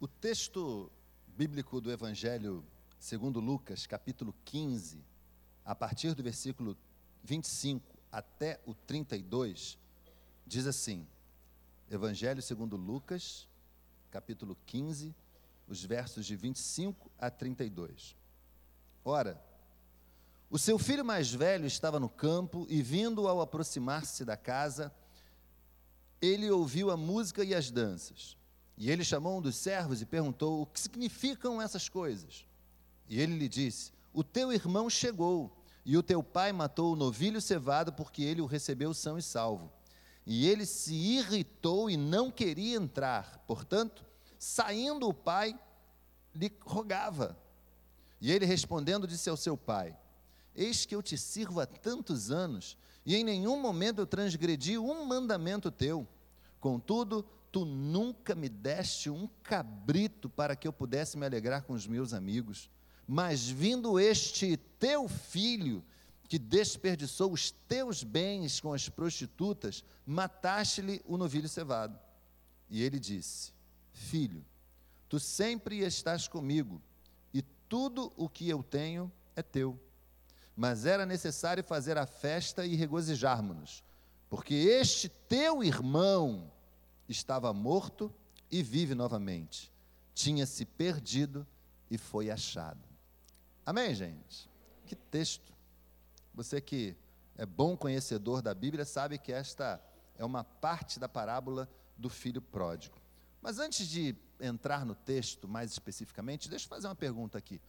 O 0.00 0.06
texto 0.06 0.88
bíblico 1.26 1.80
do 1.80 1.90
Evangelho 1.90 2.64
segundo 3.00 3.40
Lucas, 3.40 3.84
capítulo 3.84 4.32
15, 4.44 5.04
a 5.64 5.74
partir 5.74 6.14
do 6.14 6.22
versículo 6.22 6.76
25 7.24 7.84
até 8.12 8.60
o 8.64 8.74
32, 8.74 9.76
diz 10.46 10.68
assim: 10.68 11.04
Evangelho 11.90 12.40
segundo 12.40 12.76
Lucas, 12.76 13.48
capítulo 14.08 14.56
15, 14.66 15.12
os 15.66 15.82
versos 15.82 16.24
de 16.24 16.36
25 16.36 17.10
a 17.18 17.28
32. 17.28 18.14
Ora, 19.04 19.42
o 20.48 20.60
seu 20.60 20.78
filho 20.78 21.04
mais 21.04 21.32
velho 21.32 21.66
estava 21.66 21.98
no 21.98 22.08
campo 22.08 22.68
e, 22.70 22.80
vindo 22.82 23.26
ao 23.26 23.40
aproximar-se 23.40 24.24
da 24.24 24.36
casa, 24.36 24.94
ele 26.22 26.48
ouviu 26.52 26.88
a 26.92 26.96
música 26.96 27.42
e 27.42 27.52
as 27.52 27.68
danças. 27.68 28.37
E 28.78 28.92
ele 28.92 29.02
chamou 29.02 29.38
um 29.38 29.42
dos 29.42 29.56
servos 29.56 30.00
e 30.00 30.06
perguntou: 30.06 30.62
O 30.62 30.66
que 30.66 30.78
significam 30.78 31.60
essas 31.60 31.88
coisas? 31.88 32.46
E 33.08 33.20
ele 33.20 33.36
lhe 33.36 33.48
disse: 33.48 33.92
O 34.14 34.22
teu 34.22 34.52
irmão 34.52 34.88
chegou, 34.88 35.50
e 35.84 35.96
o 35.96 36.02
teu 36.02 36.22
pai 36.22 36.52
matou 36.52 36.92
o 36.92 36.96
novilho 36.96 37.40
cevado, 37.40 37.92
porque 37.92 38.22
ele 38.22 38.40
o 38.40 38.46
recebeu 38.46 38.94
são 38.94 39.18
e 39.18 39.22
salvo. 39.22 39.72
E 40.24 40.46
ele 40.46 40.64
se 40.64 40.94
irritou 40.94 41.90
e 41.90 41.96
não 41.96 42.30
queria 42.30 42.76
entrar. 42.76 43.42
Portanto, 43.48 44.04
saindo 44.38 45.08
o 45.08 45.14
pai, 45.14 45.58
lhe 46.32 46.52
rogava. 46.60 47.36
E 48.20 48.30
ele 48.30 48.46
respondendo 48.46 49.08
disse 49.08 49.28
ao 49.28 49.36
seu 49.36 49.56
pai: 49.56 49.96
Eis 50.54 50.86
que 50.86 50.94
eu 50.94 51.02
te 51.02 51.18
sirvo 51.18 51.58
há 51.60 51.66
tantos 51.66 52.30
anos, 52.30 52.78
e 53.04 53.16
em 53.16 53.24
nenhum 53.24 53.60
momento 53.60 53.98
eu 53.98 54.06
transgredi 54.06 54.78
um 54.78 55.04
mandamento 55.04 55.68
teu. 55.68 56.06
Contudo, 56.60 57.24
tu 57.50 57.64
nunca 57.64 58.34
me 58.34 58.48
deste 58.48 59.10
um 59.10 59.28
cabrito 59.42 60.28
para 60.28 60.54
que 60.54 60.68
eu 60.68 60.72
pudesse 60.72 61.16
me 61.16 61.26
alegrar 61.26 61.62
com 61.62 61.72
os 61.72 61.86
meus 61.86 62.12
amigos. 62.12 62.70
Mas 63.06 63.48
vindo 63.48 63.98
este 63.98 64.56
teu 64.78 65.08
filho, 65.08 65.82
que 66.28 66.38
desperdiçou 66.38 67.32
os 67.32 67.50
teus 67.50 68.04
bens 68.04 68.60
com 68.60 68.74
as 68.74 68.88
prostitutas, 68.88 69.82
mataste-lhe 70.04 71.00
o 71.06 71.16
novilho 71.16 71.48
cevado. 71.48 71.98
E 72.68 72.82
ele 72.82 73.00
disse: 73.00 73.52
Filho, 73.92 74.44
tu 75.08 75.18
sempre 75.18 75.78
estás 75.78 76.28
comigo, 76.28 76.82
e 77.32 77.40
tudo 77.40 78.12
o 78.14 78.28
que 78.28 78.46
eu 78.48 78.62
tenho 78.62 79.10
é 79.34 79.42
teu. 79.42 79.80
Mas 80.54 80.84
era 80.84 81.06
necessário 81.06 81.64
fazer 81.64 81.96
a 81.96 82.06
festa 82.06 82.66
e 82.66 82.74
regozijarmos-nos, 82.76 83.82
porque 84.28 84.54
este 84.54 85.08
teu 85.08 85.64
irmão 85.64 86.52
estava 87.08 87.52
morto 87.52 88.12
e 88.50 88.62
vive 88.62 88.94
novamente, 88.94 89.72
tinha 90.14 90.46
se 90.46 90.64
perdido 90.64 91.46
e 91.90 91.96
foi 91.96 92.30
achado. 92.30 92.80
Amém, 93.64 93.94
gente? 93.94 94.48
Que 94.86 94.96
texto. 94.96 95.52
Você 96.34 96.60
que 96.60 96.96
é 97.36 97.46
bom 97.46 97.76
conhecedor 97.76 98.42
da 98.42 98.54
Bíblia 98.54 98.84
sabe 98.84 99.18
que 99.18 99.32
esta 99.32 99.82
é 100.16 100.24
uma 100.24 100.42
parte 100.42 100.98
da 100.98 101.08
parábola 101.08 101.68
do 101.96 102.08
filho 102.08 102.42
pródigo. 102.42 102.98
Mas 103.40 103.58
antes 103.58 103.86
de 103.86 104.16
entrar 104.40 104.84
no 104.84 104.94
texto 104.94 105.46
mais 105.46 105.70
especificamente, 105.70 106.48
deixa 106.48 106.64
eu 106.64 106.68
fazer 106.68 106.88
uma 106.88 106.94
pergunta 106.94 107.38
aqui. 107.38 107.60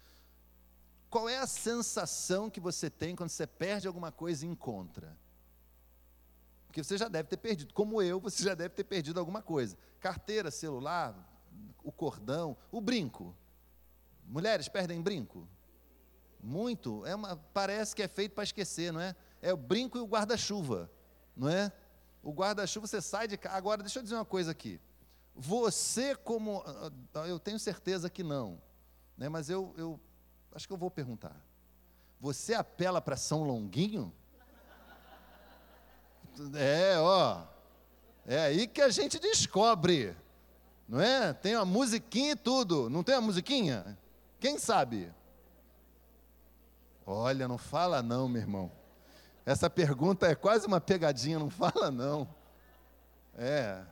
Qual 1.10 1.28
é 1.28 1.38
a 1.38 1.48
sensação 1.48 2.50
que 2.50 2.60
você 2.60 2.90
tem 2.90 3.16
quando 3.16 3.30
você 3.30 3.48
perde 3.48 3.88
alguma 3.88 4.12
coisa 4.12 4.46
e 4.46 4.50
encontra? 4.50 5.18
Porque 6.70 6.84
você 6.84 7.00
já 7.00 7.08
deve 7.08 7.28
ter 7.28 7.38
perdido, 7.38 7.74
como 7.74 8.00
eu, 8.00 8.20
você 8.20 8.44
já 8.44 8.54
deve 8.54 8.76
ter 8.76 8.84
perdido 8.84 9.20
alguma 9.20 9.42
coisa. 9.42 9.76
Carteira, 10.00 10.52
celular, 10.52 11.16
o 11.84 11.92
cordão, 11.92 12.56
o 12.72 12.80
brinco. 12.80 13.36
Mulheres 14.24 14.70
perdem 14.70 15.02
brinco? 15.02 15.48
Muito. 16.40 17.04
É 17.08 17.16
uma, 17.16 17.36
parece 17.36 17.96
que 17.96 18.04
é 18.04 18.08
feito 18.08 18.36
para 18.36 18.44
esquecer, 18.44 18.94
não 18.94 19.02
é? 19.02 19.16
É 19.42 19.52
o 19.52 19.58
brinco 19.58 19.98
e 19.98 20.02
o 20.02 20.06
guarda-chuva, 20.06 20.92
não 21.36 21.50
é? 21.50 21.72
O 22.22 22.32
guarda-chuva 22.32 22.86
você 22.86 23.02
sai 23.02 23.28
de 23.28 23.36
casa. 23.36 23.56
Agora, 23.56 23.82
deixa 23.82 23.98
eu 23.98 24.04
dizer 24.04 24.14
uma 24.14 24.24
coisa 24.24 24.52
aqui. 24.52 24.80
Você, 25.36 26.16
como. 26.16 26.64
Ah, 27.16 27.28
eu 27.28 27.40
tenho 27.40 27.58
certeza 27.58 28.12
que 28.12 28.22
não, 28.22 28.62
né? 29.18 29.28
mas 29.28 29.50
eu, 29.50 29.74
eu 29.76 30.00
acho 30.54 30.68
que 30.68 30.74
eu 30.74 30.78
vou 30.78 30.92
perguntar. 30.92 31.36
Você 32.20 32.54
apela 32.54 33.02
para 33.02 33.18
São 33.18 33.42
Longuinho? 33.44 34.14
É, 36.56 36.98
ó. 37.00 37.44
É 38.26 38.40
aí 38.40 38.68
que 38.68 38.82
a 38.82 38.90
gente 38.90 39.20
descobre, 39.20 40.16
não 40.88 41.02
é? 41.02 41.34
Tem 41.34 41.56
uma 41.56 41.66
musiquinha 41.66 42.34
e 42.34 42.36
tudo. 42.36 42.90
Não 42.90 43.04
tem 43.04 43.16
uma 43.16 43.22
musiquinha? 43.22 43.98
Quem 44.40 44.58
sabe? 44.58 45.12
Olha, 47.06 47.48
não 47.48 47.58
fala 47.58 48.04
não, 48.04 48.30
meu 48.30 48.42
irmão. 48.42 48.72
Essa 49.46 49.68
pergunta 49.68 50.28
é 50.28 50.36
quase 50.36 50.68
uma 50.68 50.80
pegadinha, 50.80 51.40
não 51.40 51.50
fala 51.50 51.90
não. 51.90 52.28
É. 53.36 53.84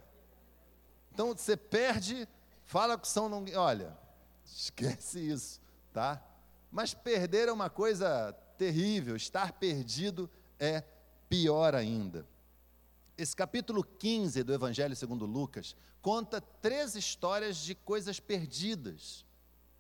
Então 1.12 1.36
você 1.36 1.58
perde, 1.58 2.28
fala 2.64 2.96
com 2.96 3.06
São 3.06 3.28
Longuinho. 3.28 3.60
Olha, 3.60 3.98
esquece 4.46 5.20
isso, 5.20 5.60
tá? 5.92 6.22
Mas 6.72 6.94
perder 6.94 7.48
é 7.48 7.52
uma 7.52 7.72
coisa 7.72 8.34
terrível, 8.56 9.16
estar 9.16 9.54
perdido 9.54 10.30
é 10.60 10.84
pior 11.30 11.76
ainda. 11.76 12.26
Esse 13.18 13.36
capítulo 13.36 13.84
15 13.84 14.44
do 14.44 14.54
Evangelho 14.54 14.96
segundo 14.96 15.26
Lucas 15.26 15.76
conta 16.02 16.40
três 16.40 16.96
histórias 16.96 17.58
de 17.58 17.74
coisas 17.74 18.20
perdidas, 18.20 19.26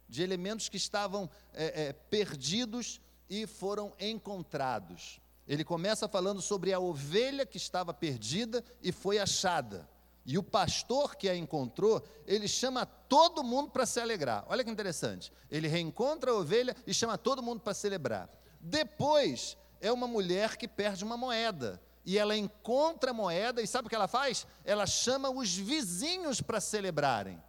de 0.09 0.23
elementos 0.23 0.69
que 0.69 0.77
estavam 0.77 1.29
é, 1.53 1.87
é, 1.87 1.93
perdidos 1.93 2.99
e 3.29 3.45
foram 3.45 3.93
encontrados. 3.99 5.21
Ele 5.47 5.63
começa 5.63 6.09
falando 6.09 6.41
sobre 6.41 6.73
a 6.73 6.79
ovelha 6.79 7.45
que 7.45 7.57
estava 7.57 7.93
perdida 7.93 8.63
e 8.81 8.91
foi 8.91 9.19
achada. 9.19 9.87
E 10.25 10.37
o 10.37 10.43
pastor 10.43 11.15
que 11.15 11.29
a 11.29 11.35
encontrou, 11.35 12.03
ele 12.25 12.49
chama 12.49 12.85
todo 12.85 13.45
mundo 13.45 13.69
para 13.69 13.85
se 13.85 13.97
alegrar. 13.99 14.45
Olha 14.49 14.61
que 14.61 14.69
interessante. 14.69 15.31
Ele 15.49 15.69
reencontra 15.69 16.31
a 16.31 16.35
ovelha 16.35 16.75
e 16.85 16.93
chama 16.93 17.17
todo 17.17 17.41
mundo 17.41 17.61
para 17.61 17.73
celebrar. 17.73 18.29
Depois, 18.59 19.55
é 19.81 19.91
uma 19.91 20.07
mulher 20.07 20.57
que 20.57 20.67
perde 20.67 21.03
uma 21.03 21.17
moeda. 21.17 21.81
E 22.05 22.17
ela 22.17 22.37
encontra 22.37 23.11
a 23.11 23.13
moeda 23.13 23.61
e 23.61 23.67
sabe 23.67 23.87
o 23.87 23.89
que 23.89 23.95
ela 23.95 24.07
faz? 24.07 24.47
Ela 24.63 24.85
chama 24.85 25.29
os 25.29 25.53
vizinhos 25.53 26.41
para 26.41 26.61
celebrarem. 26.61 27.41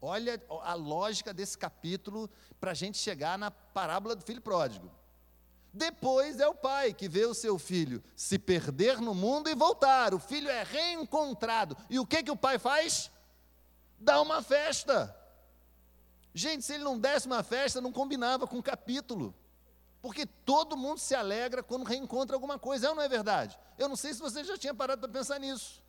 Olha 0.00 0.40
a 0.62 0.74
lógica 0.74 1.34
desse 1.34 1.56
capítulo 1.58 2.30
para 2.60 2.70
a 2.70 2.74
gente 2.74 2.96
chegar 2.96 3.38
na 3.38 3.50
parábola 3.50 4.16
do 4.16 4.24
filho 4.24 4.40
pródigo. 4.40 4.90
Depois 5.72 6.40
é 6.40 6.48
o 6.48 6.54
pai 6.54 6.94
que 6.94 7.06
vê 7.06 7.26
o 7.26 7.34
seu 7.34 7.58
filho 7.58 8.02
se 8.16 8.38
perder 8.38 8.98
no 8.98 9.14
mundo 9.14 9.50
e 9.50 9.54
voltar. 9.54 10.14
O 10.14 10.18
filho 10.18 10.48
é 10.48 10.62
reencontrado. 10.62 11.76
E 11.90 11.98
o 11.98 12.06
que, 12.06 12.22
que 12.22 12.30
o 12.30 12.36
pai 12.36 12.58
faz? 12.58 13.10
Dá 13.98 14.22
uma 14.22 14.40
festa. 14.42 15.14
Gente, 16.32 16.64
se 16.64 16.72
ele 16.72 16.84
não 16.84 16.98
desse 16.98 17.26
uma 17.26 17.42
festa, 17.42 17.80
não 17.80 17.92
combinava 17.92 18.46
com 18.46 18.58
o 18.58 18.62
capítulo. 18.62 19.34
Porque 20.06 20.24
todo 20.24 20.76
mundo 20.76 21.00
se 21.00 21.16
alegra 21.16 21.64
quando 21.64 21.84
reencontra 21.84 22.36
alguma 22.36 22.60
coisa, 22.60 22.86
é 22.86 22.90
ou 22.90 22.94
não 22.94 23.02
é 23.02 23.08
verdade? 23.08 23.58
Eu 23.76 23.88
não 23.88 23.96
sei 23.96 24.14
se 24.14 24.20
você 24.20 24.44
já 24.44 24.56
tinha 24.56 24.72
parado 24.72 25.00
para 25.00 25.10
pensar 25.10 25.40
nisso. 25.40 25.82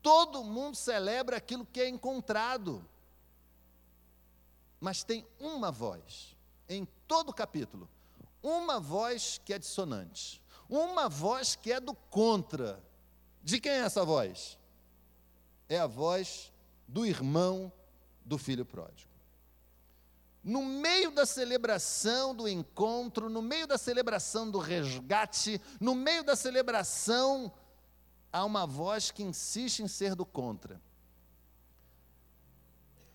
Todo 0.00 0.42
mundo 0.42 0.78
celebra 0.78 1.36
aquilo 1.36 1.66
que 1.66 1.78
é 1.78 1.86
encontrado. 1.86 2.82
Mas 4.80 5.04
tem 5.04 5.26
uma 5.38 5.70
voz 5.70 6.34
em 6.70 6.88
todo 7.06 7.28
o 7.28 7.34
capítulo 7.34 7.86
uma 8.42 8.80
voz 8.80 9.38
que 9.44 9.52
é 9.52 9.58
dissonante, 9.58 10.42
uma 10.66 11.06
voz 11.06 11.54
que 11.54 11.70
é 11.70 11.78
do 11.78 11.92
contra. 11.92 12.82
De 13.42 13.60
quem 13.60 13.72
é 13.72 13.80
essa 13.80 14.06
voz? 14.06 14.58
É 15.68 15.78
a 15.78 15.86
voz 15.86 16.50
do 16.86 17.04
irmão 17.04 17.70
do 18.24 18.38
filho 18.38 18.64
pródigo. 18.64 19.07
No 20.42 20.64
meio 20.64 21.10
da 21.10 21.26
celebração 21.26 22.34
do 22.34 22.48
encontro, 22.48 23.28
no 23.28 23.42
meio 23.42 23.66
da 23.66 23.76
celebração 23.76 24.50
do 24.50 24.58
resgate, 24.58 25.60
no 25.80 25.94
meio 25.94 26.22
da 26.22 26.36
celebração, 26.36 27.52
há 28.32 28.44
uma 28.44 28.66
voz 28.66 29.10
que 29.10 29.22
insiste 29.22 29.80
em 29.80 29.88
ser 29.88 30.14
do 30.14 30.24
contra. 30.24 30.80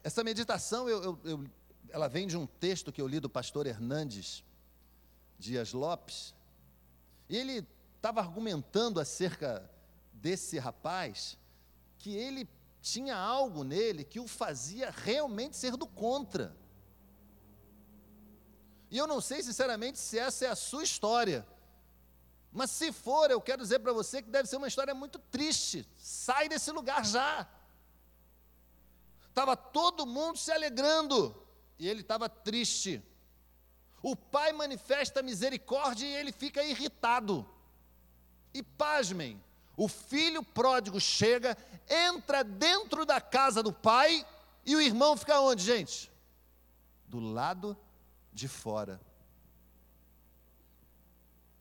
Essa 0.03 0.23
meditação, 0.23 0.89
eu, 0.89 1.03
eu, 1.03 1.19
eu, 1.23 1.43
ela 1.89 2.09
vem 2.09 2.27
de 2.27 2.35
um 2.35 2.45
texto 2.45 2.91
que 2.91 3.01
eu 3.01 3.07
li 3.07 3.19
do 3.19 3.29
pastor 3.29 3.65
Hernandes, 3.65 4.43
Dias 5.39 5.71
Lopes, 5.71 6.35
e 7.29 7.37
ele 7.37 7.65
estava 7.95 8.19
argumentando 8.19 8.99
acerca 8.99 9.69
desse 10.11 10.59
rapaz, 10.59 11.37
que 11.97 12.13
ele 12.15 12.47
tinha 12.81 13.15
algo 13.15 13.63
nele 13.63 14.03
que 14.03 14.19
o 14.19 14.27
fazia 14.27 14.89
realmente 14.91 15.55
ser 15.55 15.77
do 15.77 15.87
contra. 15.87 16.53
E 18.93 18.97
eu 18.99 19.07
não 19.07 19.19
sei 19.19 19.41
sinceramente 19.41 19.97
se 19.97 20.19
essa 20.19 20.45
é 20.45 20.49
a 20.49 20.55
sua 20.55 20.83
história. 20.83 21.43
Mas 22.51 22.69
se 22.69 22.91
for, 22.91 23.31
eu 23.31 23.41
quero 23.41 23.63
dizer 23.63 23.79
para 23.79 23.91
você 23.91 24.21
que 24.21 24.29
deve 24.29 24.47
ser 24.47 24.57
uma 24.57 24.67
história 24.67 24.93
muito 24.93 25.17
triste. 25.17 25.83
Sai 25.97 26.47
desse 26.47 26.69
lugar 26.69 27.03
já. 27.03 27.49
Estava 29.27 29.57
todo 29.57 30.05
mundo 30.05 30.37
se 30.37 30.51
alegrando 30.51 31.35
e 31.79 31.89
ele 31.89 32.01
estava 32.01 32.29
triste. 32.29 33.01
O 33.99 34.15
pai 34.15 34.53
manifesta 34.53 35.23
misericórdia 35.23 36.05
e 36.05 36.13
ele 36.13 36.31
fica 36.31 36.63
irritado. 36.63 37.49
E 38.53 38.61
pasmem, 38.61 39.43
o 39.75 39.87
filho 39.87 40.43
pródigo 40.43 40.99
chega, 40.99 41.57
entra 41.89 42.43
dentro 42.43 43.07
da 43.07 43.19
casa 43.19 43.63
do 43.63 43.73
pai 43.73 44.23
e 44.63 44.75
o 44.75 44.81
irmão 44.81 45.17
fica 45.17 45.39
onde, 45.39 45.63
gente? 45.63 46.11
Do 47.07 47.19
lado 47.19 47.75
de 48.33 48.47
fora. 48.47 48.99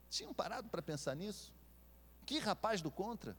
Tinham 0.09 0.33
parado 0.33 0.69
para 0.69 0.83
pensar 0.83 1.15
nisso? 1.15 1.53
Que 2.27 2.39
rapaz 2.39 2.81
do 2.81 2.91
contra. 2.91 3.37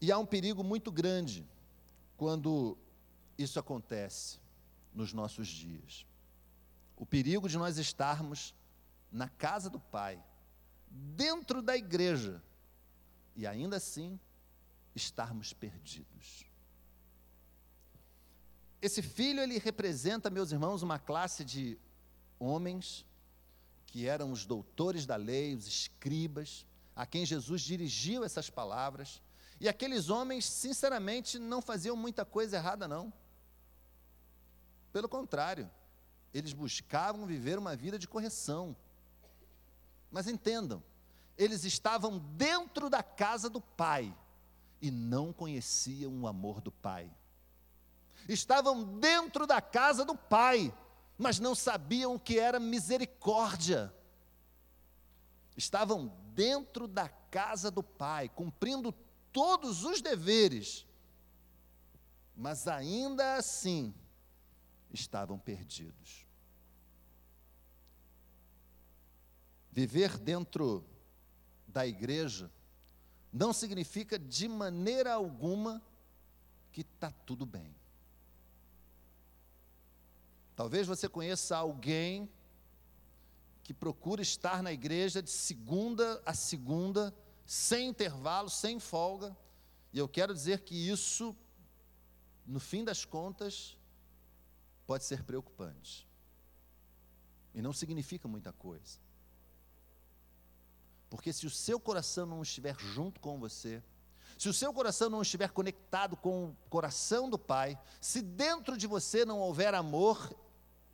E 0.00 0.10
há 0.12 0.18
um 0.18 0.26
perigo 0.26 0.62
muito 0.62 0.90
grande 0.90 1.46
quando 2.16 2.76
isso 3.38 3.58
acontece 3.58 4.38
nos 4.92 5.12
nossos 5.12 5.48
dias. 5.48 6.06
O 6.96 7.04
perigo 7.06 7.48
de 7.48 7.58
nós 7.58 7.78
estarmos 7.78 8.54
na 9.10 9.28
casa 9.28 9.70
do 9.70 9.80
Pai, 9.80 10.22
dentro 10.88 11.62
da 11.62 11.76
igreja, 11.76 12.42
e 13.34 13.46
ainda 13.46 13.76
assim 13.76 14.18
estarmos 14.94 15.52
perdidos. 15.52 16.44
Esse 18.84 19.00
filho, 19.00 19.40
ele 19.40 19.58
representa, 19.58 20.28
meus 20.28 20.52
irmãos, 20.52 20.82
uma 20.82 20.98
classe 20.98 21.42
de 21.42 21.78
homens 22.38 23.02
que 23.86 24.06
eram 24.06 24.30
os 24.30 24.44
doutores 24.44 25.06
da 25.06 25.16
lei, 25.16 25.54
os 25.54 25.66
escribas, 25.66 26.66
a 26.94 27.06
quem 27.06 27.24
Jesus 27.24 27.62
dirigiu 27.62 28.24
essas 28.24 28.50
palavras, 28.50 29.22
e 29.58 29.70
aqueles 29.70 30.10
homens, 30.10 30.44
sinceramente, 30.44 31.38
não 31.38 31.62
faziam 31.62 31.96
muita 31.96 32.26
coisa 32.26 32.58
errada, 32.58 32.86
não. 32.86 33.10
Pelo 34.92 35.08
contrário, 35.08 35.70
eles 36.34 36.52
buscavam 36.52 37.24
viver 37.24 37.58
uma 37.58 37.74
vida 37.74 37.98
de 37.98 38.06
correção. 38.06 38.76
Mas 40.10 40.28
entendam, 40.28 40.82
eles 41.38 41.64
estavam 41.64 42.18
dentro 42.18 42.90
da 42.90 43.02
casa 43.02 43.48
do 43.48 43.62
Pai 43.62 44.14
e 44.82 44.90
não 44.90 45.32
conheciam 45.32 46.12
o 46.20 46.26
amor 46.26 46.60
do 46.60 46.70
Pai. 46.70 47.10
Estavam 48.28 48.98
dentro 48.98 49.46
da 49.46 49.60
casa 49.60 50.04
do 50.04 50.16
Pai, 50.16 50.72
mas 51.18 51.38
não 51.38 51.54
sabiam 51.54 52.14
o 52.14 52.20
que 52.20 52.38
era 52.38 52.58
misericórdia. 52.58 53.94
Estavam 55.56 56.08
dentro 56.34 56.88
da 56.88 57.08
casa 57.08 57.70
do 57.70 57.82
Pai, 57.82 58.28
cumprindo 58.28 58.92
todos 59.32 59.84
os 59.84 60.00
deveres, 60.00 60.86
mas 62.36 62.66
ainda 62.66 63.36
assim 63.36 63.94
estavam 64.92 65.38
perdidos. 65.38 66.24
Viver 69.70 70.16
dentro 70.18 70.84
da 71.66 71.84
igreja 71.84 72.50
não 73.32 73.52
significa 73.52 74.16
de 74.16 74.46
maneira 74.46 75.12
alguma 75.12 75.82
que 76.70 76.82
está 76.82 77.10
tudo 77.10 77.44
bem. 77.44 77.74
Talvez 80.56 80.86
você 80.86 81.08
conheça 81.08 81.56
alguém 81.56 82.30
que 83.62 83.74
procura 83.74 84.22
estar 84.22 84.62
na 84.62 84.72
igreja 84.72 85.22
de 85.22 85.30
segunda 85.30 86.22
a 86.24 86.34
segunda 86.34 87.14
sem 87.46 87.88
intervalo, 87.88 88.48
sem 88.48 88.78
folga. 88.78 89.36
E 89.92 89.98
eu 89.98 90.08
quero 90.08 90.34
dizer 90.34 90.60
que 90.60 90.74
isso, 90.74 91.34
no 92.46 92.60
fim 92.60 92.84
das 92.84 93.04
contas, 93.04 93.76
pode 94.86 95.04
ser 95.04 95.22
preocupante. 95.24 96.06
E 97.54 97.62
não 97.62 97.72
significa 97.72 98.28
muita 98.28 98.52
coisa. 98.52 98.98
Porque 101.08 101.32
se 101.32 101.46
o 101.46 101.50
seu 101.50 101.78
coração 101.78 102.26
não 102.26 102.42
estiver 102.42 102.78
junto 102.78 103.20
com 103.20 103.38
você, 103.38 103.82
se 104.36 104.48
o 104.48 104.54
seu 104.54 104.72
coração 104.72 105.08
não 105.08 105.22
estiver 105.22 105.50
conectado 105.50 106.16
com 106.16 106.46
o 106.46 106.56
coração 106.68 107.30
do 107.30 107.38
Pai, 107.38 107.78
se 108.00 108.20
dentro 108.20 108.76
de 108.76 108.86
você 108.86 109.24
não 109.24 109.38
houver 109.38 109.74
amor, 109.74 110.34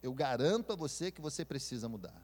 eu 0.03 0.13
garanto 0.13 0.73
a 0.73 0.77
você 0.77 1.11
que 1.11 1.21
você 1.21 1.45
precisa 1.45 1.89
mudar. 1.89 2.23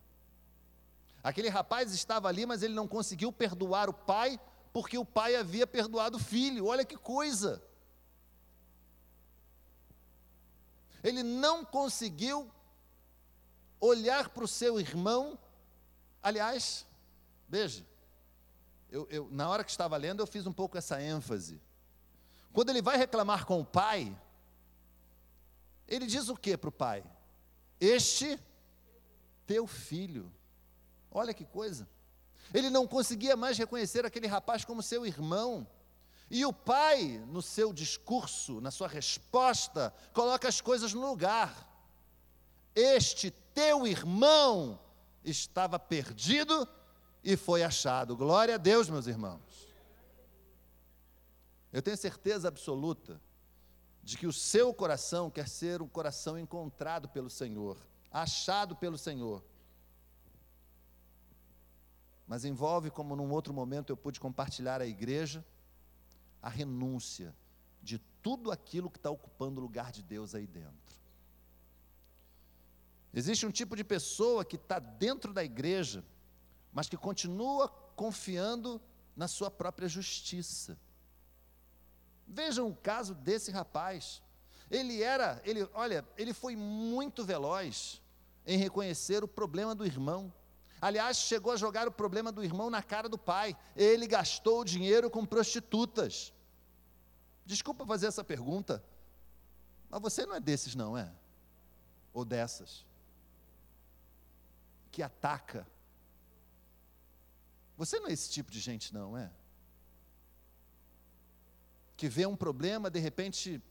Aquele 1.23 1.49
rapaz 1.49 1.93
estava 1.93 2.28
ali, 2.28 2.46
mas 2.46 2.62
ele 2.62 2.75
não 2.75 2.87
conseguiu 2.87 3.32
perdoar 3.32 3.88
o 3.88 3.93
pai, 3.93 4.40
porque 4.73 4.96
o 4.96 5.05
pai 5.05 5.34
havia 5.34 5.67
perdoado 5.67 6.17
o 6.17 6.20
filho. 6.20 6.67
Olha 6.67 6.84
que 6.84 6.96
coisa! 6.96 7.62
Ele 11.02 11.23
não 11.23 11.64
conseguiu 11.64 12.50
olhar 13.81 14.28
para 14.31 14.44
o 14.44 14.49
seu 14.49 14.81
irmão. 14.81 15.38
Aliás, 16.23 16.87
veja, 17.49 17.84
eu, 18.90 19.06
eu, 19.11 19.28
na 19.31 19.49
hora 19.49 19.64
que 19.64 19.70
estava 19.70 19.96
lendo, 19.96 20.23
eu 20.23 20.26
fiz 20.26 20.46
um 20.46 20.52
pouco 20.52 20.78
essa 20.78 21.00
ênfase. 21.02 21.61
Quando 22.52 22.70
ele 22.70 22.81
vai 22.81 22.96
reclamar 22.96 23.44
com 23.44 23.61
o 23.61 23.64
pai, 23.64 24.17
ele 25.87 26.06
diz 26.06 26.28
o 26.28 26.37
que 26.37 26.56
para 26.56 26.69
o 26.69 26.73
pai? 26.73 27.05
Este 27.81 28.38
teu 29.46 29.67
filho 29.67 30.32
Olha 31.17 31.32
que 31.32 31.46
coisa. 31.46 31.88
Ele 32.52 32.69
não 32.69 32.87
conseguia 32.87 33.34
mais 33.34 33.56
reconhecer 33.56 34.05
aquele 34.05 34.26
rapaz 34.26 34.67
como 34.67 34.82
seu 34.82 35.06
irmão. 35.06 35.67
E 36.31 36.44
o 36.44 36.52
pai, 36.52 37.25
no 37.28 37.40
seu 37.40 37.73
discurso, 37.73 38.61
na 38.61 38.70
sua 38.70 38.87
resposta, 38.87 39.94
coloca 40.12 40.46
as 40.46 40.61
coisas 40.61 40.93
no 40.93 41.08
lugar. 41.08 41.73
Este 42.75 43.31
teu 43.31 43.87
irmão 43.87 44.78
estava 45.25 45.78
perdido 45.78 46.69
e 47.25 47.34
foi 47.34 47.62
achado. 47.62 48.14
Glória 48.14 48.56
a 48.56 48.58
Deus, 48.58 48.90
meus 48.90 49.06
irmãos. 49.06 49.40
Eu 51.73 51.81
tenho 51.81 51.96
certeza 51.96 52.49
absoluta 52.49 53.19
de 54.06 54.17
que 54.17 54.26
o 54.26 54.32
seu 54.32 54.73
coração 54.73 55.29
quer 55.31 55.49
ser 55.49 55.82
um 55.82 55.88
coração 55.88 56.38
encontrado 56.38 57.08
pelo 57.11 57.29
Senhor, 57.29 57.76
achado 58.11 58.75
pelo 58.75 58.97
Senhor 58.97 59.43
mas 62.26 62.44
envolve, 62.44 62.91
como 62.91 63.14
num 63.14 63.31
outro 63.31 63.55
momento 63.55 63.91
eu 63.91 63.97
pude 63.97 64.19
compartilhar 64.19 64.81
à 64.81 64.87
igreja, 64.87 65.44
a 66.43 66.49
renúncia 66.49 67.35
de 67.82 67.99
tudo 68.20 68.50
aquilo 68.50 68.91
que 68.91 68.99
está 68.99 69.11
ocupando 69.11 69.61
o 69.61 69.62
lugar 69.62 69.93
de 69.93 70.03
Deus 70.03 70.35
aí 70.35 70.47
dentro. 70.47 70.97
Existe 73.14 73.47
um 73.47 73.50
tipo 73.50 73.76
de 73.76 73.85
pessoa 73.85 74.45
que 74.45 74.57
está 74.57 74.78
dentro 74.78 75.33
da 75.33 75.45
igreja, 75.45 76.04
mas 76.73 76.88
que 76.88 76.97
continua 76.97 77.69
confiando 77.95 78.83
na 79.14 79.28
sua 79.28 79.50
própria 79.50 79.88
justiça. 79.88 80.76
Vejam 82.26 82.68
o 82.68 82.75
caso 82.75 83.14
desse 83.14 83.50
rapaz. 83.50 84.23
Ele 84.71 85.02
era, 85.02 85.40
ele, 85.45 85.68
olha, 85.75 86.04
ele 86.16 86.33
foi 86.33 86.56
muito 86.56 87.25
veloz 87.25 88.02
em 88.47 88.59
reconhecer 88.59 89.23
o 89.23 89.28
problema 89.28 89.75
do 89.75 89.87
irmão. 89.87 90.33
Aliás, 90.80 91.16
chegou 91.18 91.52
a 91.52 91.56
jogar 91.56 91.87
o 91.87 91.92
problema 91.92 92.30
do 92.33 92.45
irmão 92.45 92.68
na 92.68 92.83
cara 92.83 93.09
do 93.09 93.16
pai. 93.16 93.56
Ele 93.75 94.06
gastou 94.06 94.61
o 94.61 94.64
dinheiro 94.64 95.09
com 95.09 95.25
prostitutas. 95.25 96.33
Desculpa 97.45 97.87
fazer 97.87 98.06
essa 98.06 98.25
pergunta, 98.25 98.85
mas 99.88 100.02
você 100.02 100.26
não 100.26 100.35
é 100.35 100.40
desses, 100.40 100.75
não 100.75 100.99
é? 100.99 101.12
Ou 102.12 102.25
dessas? 102.25 102.85
Que 104.90 105.00
ataca. 105.02 105.66
Você 107.76 108.00
não 108.00 108.09
é 108.09 108.12
esse 108.12 108.30
tipo 108.30 108.50
de 108.50 108.59
gente, 108.59 108.92
não 108.92 109.16
é? 109.16 109.30
Que 111.97 112.09
vê 112.09 112.26
um 112.26 112.37
problema, 112.37 112.91
de 112.91 112.99
repente, 112.99 113.62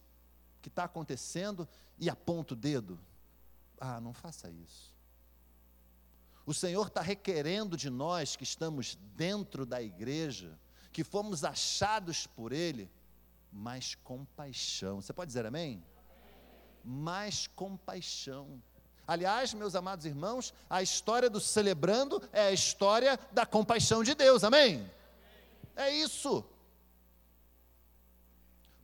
que 0.60 0.68
está 0.68 0.84
acontecendo 0.84 1.68
e 1.98 2.10
aponta 2.10 2.54
o 2.54 2.56
dedo. 2.56 2.98
Ah, 3.80 4.00
não 4.00 4.12
faça 4.12 4.50
isso. 4.50 4.94
O 6.44 6.54
Senhor 6.54 6.86
está 6.86 7.00
requerendo 7.00 7.76
de 7.76 7.90
nós 7.90 8.36
que 8.36 8.44
estamos 8.44 8.96
dentro 9.16 9.66
da 9.66 9.82
igreja, 9.82 10.58
que 10.92 11.02
fomos 11.02 11.44
achados 11.44 12.26
por 12.26 12.52
Ele, 12.52 12.90
mais 13.52 13.94
compaixão. 13.96 15.00
Você 15.00 15.12
pode 15.12 15.28
dizer 15.28 15.44
amém? 15.44 15.82
Mais 16.84 17.48
compaixão. 17.48 18.62
Aliás, 19.08 19.54
meus 19.54 19.74
amados 19.74 20.04
irmãos, 20.04 20.52
a 20.68 20.82
história 20.82 21.30
do 21.30 21.40
celebrando 21.40 22.22
é 22.32 22.42
a 22.42 22.52
história 22.52 23.18
da 23.32 23.46
compaixão 23.46 24.02
de 24.02 24.14
Deus, 24.14 24.42
amém? 24.42 24.88
É 25.74 25.90
isso. 25.90 26.44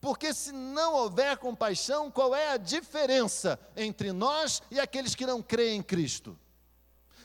Porque 0.03 0.33
se 0.33 0.51
não 0.51 0.95
houver 0.95 1.37
compaixão, 1.37 2.11
qual 2.11 2.35
é 2.35 2.49
a 2.49 2.57
diferença 2.57 3.57
entre 3.73 4.11
nós 4.11 4.61
e 4.69 4.77
aqueles 4.77 5.15
que 5.15 5.25
não 5.25 5.41
creem 5.41 5.79
em 5.79 5.81
Cristo? 5.81 6.37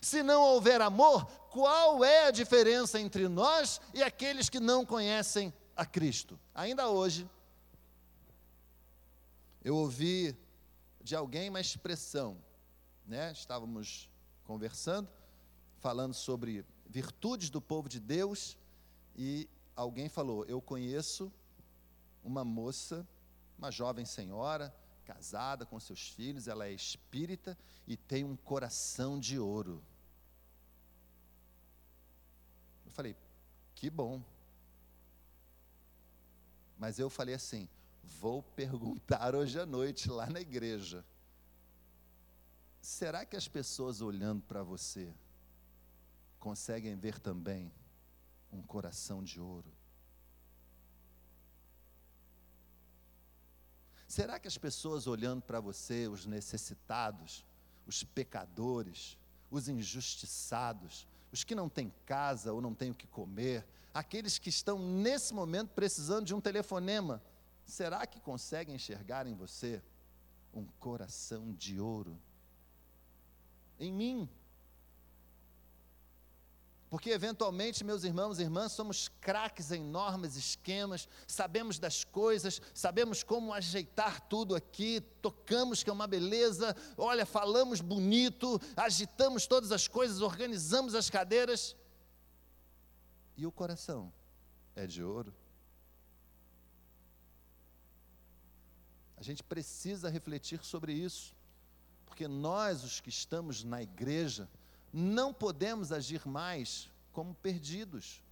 Se 0.01 0.23
não 0.23 0.41
houver 0.43 0.81
amor, 0.81 1.27
qual 1.51 2.05
é 2.05 2.27
a 2.27 2.31
diferença 2.31 3.01
entre 3.01 3.27
nós 3.27 3.81
e 3.93 4.01
aqueles 4.01 4.49
que 4.49 4.61
não 4.61 4.87
conhecem 4.87 5.53
a 5.75 5.85
Cristo? 5.85 6.39
Ainda 6.55 6.89
hoje, 6.89 7.29
eu 9.65 9.75
ouvi 9.75 10.39
de 11.03 11.17
alguém 11.17 11.49
uma 11.49 11.61
expressão, 11.61 12.39
né? 13.05 13.33
Estávamos 13.33 14.09
conversando, 14.45 15.11
falando 15.81 16.15
sobre 16.15 16.65
virtudes 16.87 17.51
do 17.51 17.61
povo 17.61 17.89
de 17.89 17.99
Deus, 17.99 18.57
e 19.17 19.49
alguém 19.75 20.09
falou: 20.09 20.45
Eu 20.45 20.63
conheço 20.63 21.33
uma 22.23 22.45
moça, 22.45 23.07
uma 23.57 23.71
jovem 23.71 24.05
senhora, 24.05 24.75
casada 25.05 25.65
com 25.65 25.81
seus 25.81 26.11
filhos, 26.11 26.49
ela 26.49 26.67
é 26.67 26.73
espírita 26.73 27.57
e 27.87 27.97
tem 27.97 28.25
um 28.25 28.37
coração 28.37 29.19
de 29.19 29.39
ouro. 29.39 29.83
Eu 32.85 32.93
falei: 32.93 33.17
Que 33.75 33.89
bom. 33.89 34.23
Mas 36.77 36.99
eu 36.99 37.09
falei 37.09 37.35
assim: 37.35 37.69
Vou 38.03 38.43
perguntar 38.43 39.35
hoje 39.35 39.59
à 39.59 39.65
noite 39.65 40.11
lá 40.11 40.27
na 40.27 40.41
igreja. 40.41 41.05
Será 42.81 43.25
que 43.25 43.37
as 43.37 43.49
pessoas 43.49 44.01
olhando 44.01 44.43
para 44.43 44.63
você 44.63 45.13
conseguem 46.39 46.97
ver 46.97 47.19
também 47.19 47.73
um 48.53 48.63
coração 48.63 49.23
de 49.23 49.41
ouro? 49.41 49.78
Será 54.09 54.39
que 54.39 54.49
as 54.49 54.57
pessoas 54.57 55.07
olhando 55.07 55.43
para 55.43 55.61
você, 55.61 56.09
os 56.09 56.25
necessitados, 56.25 57.45
os 57.87 58.03
pecadores, 58.03 59.19
os 59.51 59.69
injustiçados, 59.69 61.07
os 61.31 61.45
que 61.45 61.55
não 61.55 61.69
têm 61.69 61.93
casa 62.07 62.51
ou 62.51 62.63
não 62.63 62.75
têm 62.75 62.91
o 62.91 62.95
que 62.95 63.07
comer, 63.07 63.67
aqueles 63.93 64.39
que 64.39 64.49
estão 64.49 64.79
nesse 64.79 65.35
momento 65.35 65.75
precisando 65.75 66.25
de 66.25 66.35
um 66.35 66.41
telefonema, 66.41 67.23
será 67.67 68.07
que 68.07 68.19
conseguem 68.19 68.77
enxergar 68.77 69.27
em 69.27 69.35
você 69.35 69.83
um 70.55 70.65
coração 70.81 71.53
de 71.53 71.79
ouro? 71.79 72.19
Em 73.79 73.93
mim, 73.93 74.29
porque, 76.91 77.11
eventualmente, 77.11 77.85
meus 77.85 78.03
irmãos 78.03 78.39
e 78.39 78.43
irmãs, 78.43 78.73
somos 78.73 79.09
craques 79.21 79.71
em 79.71 79.83
normas, 79.83 80.37
esquemas, 80.37 81.07
sabemos 81.27 81.79
das 81.79 82.03
coisas, 82.03 82.63
sabemos 82.73 83.23
como 83.23 83.53
ajeitar 83.53 84.21
tudo 84.23 84.55
aqui, 84.55 85.01
tocamos 85.21 85.83
que 85.83 85.91
é 85.91 85.93
uma 85.93 86.07
beleza, 86.07 86.75
olha, 86.97 87.27
falamos 87.27 87.83
bonito, 87.83 88.59
agitamos 88.75 89.47
todas 89.47 89.71
as 89.71 89.87
coisas, 89.87 90.23
organizamos 90.23 90.95
as 90.95 91.11
cadeiras. 91.11 91.77
E 93.37 93.47
o 93.47 93.53
coração 93.53 94.11
é 94.75 94.87
de 94.87 95.03
ouro. 95.05 95.35
A 99.19 99.23
gente 99.23 99.43
precisa 99.43 100.09
refletir 100.09 100.65
sobre 100.65 100.95
isso, 100.95 101.37
porque 102.07 102.27
nós, 102.27 102.83
os 102.83 102.99
que 102.99 103.11
estamos 103.11 103.63
na 103.63 103.83
igreja, 103.83 104.49
não 104.93 105.33
podemos 105.33 105.93
agir 105.93 106.27
mais 106.27 106.91
como 107.13 107.35
perdidos, 107.35 108.23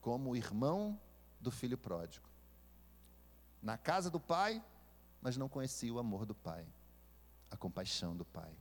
como 0.00 0.30
o 0.30 0.36
irmão 0.36 0.98
do 1.40 1.50
filho 1.50 1.76
pródigo. 1.76 2.28
Na 3.62 3.76
casa 3.76 4.10
do 4.10 4.20
pai, 4.20 4.62
mas 5.20 5.36
não 5.36 5.48
conhecia 5.48 5.92
o 5.92 5.98
amor 5.98 6.24
do 6.24 6.34
pai, 6.34 6.66
a 7.50 7.56
compaixão 7.56 8.16
do 8.16 8.24
pai. 8.24 8.52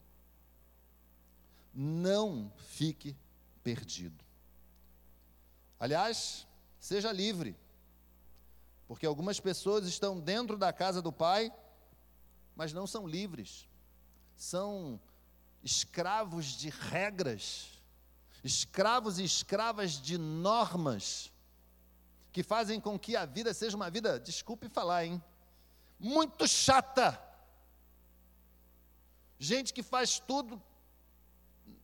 Não 1.73 2.51
fique 2.57 3.15
perdido. 3.63 4.23
Aliás, 5.79 6.47
seja 6.79 7.11
livre, 7.11 7.55
porque 8.87 9.05
algumas 9.05 9.39
pessoas 9.39 9.85
estão 9.85 10.19
dentro 10.19 10.57
da 10.57 10.71
casa 10.71 11.01
do 11.01 11.11
pai, 11.11 11.53
mas 12.55 12.71
não 12.71 12.87
são 12.87 13.07
livres, 13.07 13.67
são 14.35 14.99
escravos 15.65 16.45
de 16.45 16.69
regras, 16.69 17.71
escravos 18.43 19.17
e 19.17 19.23
escravas 19.23 19.93
de 19.99 20.15
normas, 20.15 21.33
que 22.31 22.43
fazem 22.43 22.79
com 22.79 22.99
que 22.99 23.15
a 23.15 23.25
vida 23.25 23.51
seja 23.51 23.75
uma 23.75 23.89
vida, 23.89 24.19
desculpe 24.19 24.69
falar, 24.69 25.05
hein, 25.05 25.21
muito 25.99 26.47
chata. 26.47 27.19
Gente 29.39 29.73
que 29.73 29.81
faz 29.81 30.19
tudo, 30.19 30.61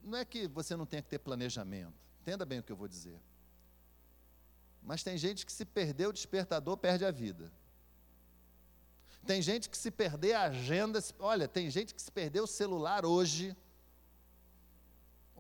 não 0.03 0.19
é 0.19 0.25
que 0.25 0.47
você 0.47 0.75
não 0.75 0.85
tenha 0.85 1.01
que 1.01 1.09
ter 1.09 1.17
planejamento, 1.17 1.93
entenda 2.21 2.45
bem 2.45 2.59
o 2.59 2.63
que 2.63 2.71
eu 2.71 2.77
vou 2.77 2.87
dizer. 2.87 3.19
Mas 4.83 5.01
tem 5.01 5.17
gente 5.17 5.43
que 5.43 5.51
se 5.51 5.65
perder 5.65 6.07
o 6.07 6.13
despertador, 6.13 6.77
perde 6.77 7.03
a 7.03 7.11
vida. 7.11 7.51
Tem 9.25 9.41
gente 9.41 9.69
que 9.69 9.77
se 9.77 9.89
perder 9.89 10.33
a 10.33 10.43
agenda, 10.43 10.99
olha, 11.19 11.47
tem 11.47 11.69
gente 11.69 11.93
que 11.95 12.01
se 12.01 12.11
perder 12.11 12.41
o 12.41 12.47
celular 12.47 13.05
hoje, 13.05 13.55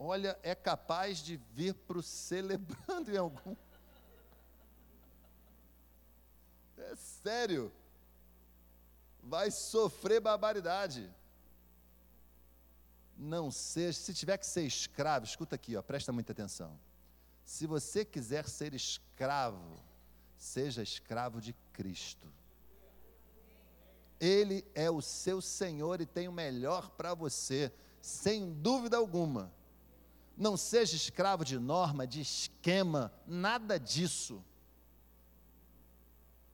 olha, 0.01 0.37
é 0.41 0.55
capaz 0.55 1.19
de 1.19 1.37
vir 1.53 1.73
para 1.73 1.99
o 1.99 2.03
celebrando 2.03 3.11
em 3.11 3.17
algum. 3.17 3.55
É 6.77 6.95
sério. 6.95 7.71
Vai 9.21 9.51
sofrer 9.51 10.19
barbaridade. 10.19 11.09
Não 13.15 13.51
seja, 13.51 13.99
se 13.99 14.13
tiver 14.15 14.37
que 14.37 14.47
ser 14.47 14.63
escravo, 14.63 15.25
escuta 15.25 15.55
aqui, 15.55 15.75
ó, 15.75 15.81
presta 15.83 16.11
muita 16.11 16.31
atenção. 16.31 16.79
Se 17.45 17.67
você 17.67 18.03
quiser 18.03 18.49
ser 18.49 18.73
escravo, 18.73 19.79
seja 20.35 20.81
escravo 20.81 21.39
de 21.39 21.53
Cristo. 21.71 22.27
Ele 24.19 24.65
é 24.73 24.89
o 24.89 25.01
seu 25.01 25.39
Senhor 25.41 26.01
e 26.01 26.05
tem 26.07 26.27
o 26.27 26.31
melhor 26.31 26.89
para 26.91 27.13
você, 27.13 27.71
sem 28.01 28.51
dúvida 28.53 28.97
alguma. 28.97 29.51
Não 30.41 30.57
seja 30.57 30.95
escravo 30.95 31.45
de 31.45 31.59
norma, 31.59 32.07
de 32.07 32.19
esquema, 32.19 33.13
nada 33.27 33.79
disso. 33.79 34.43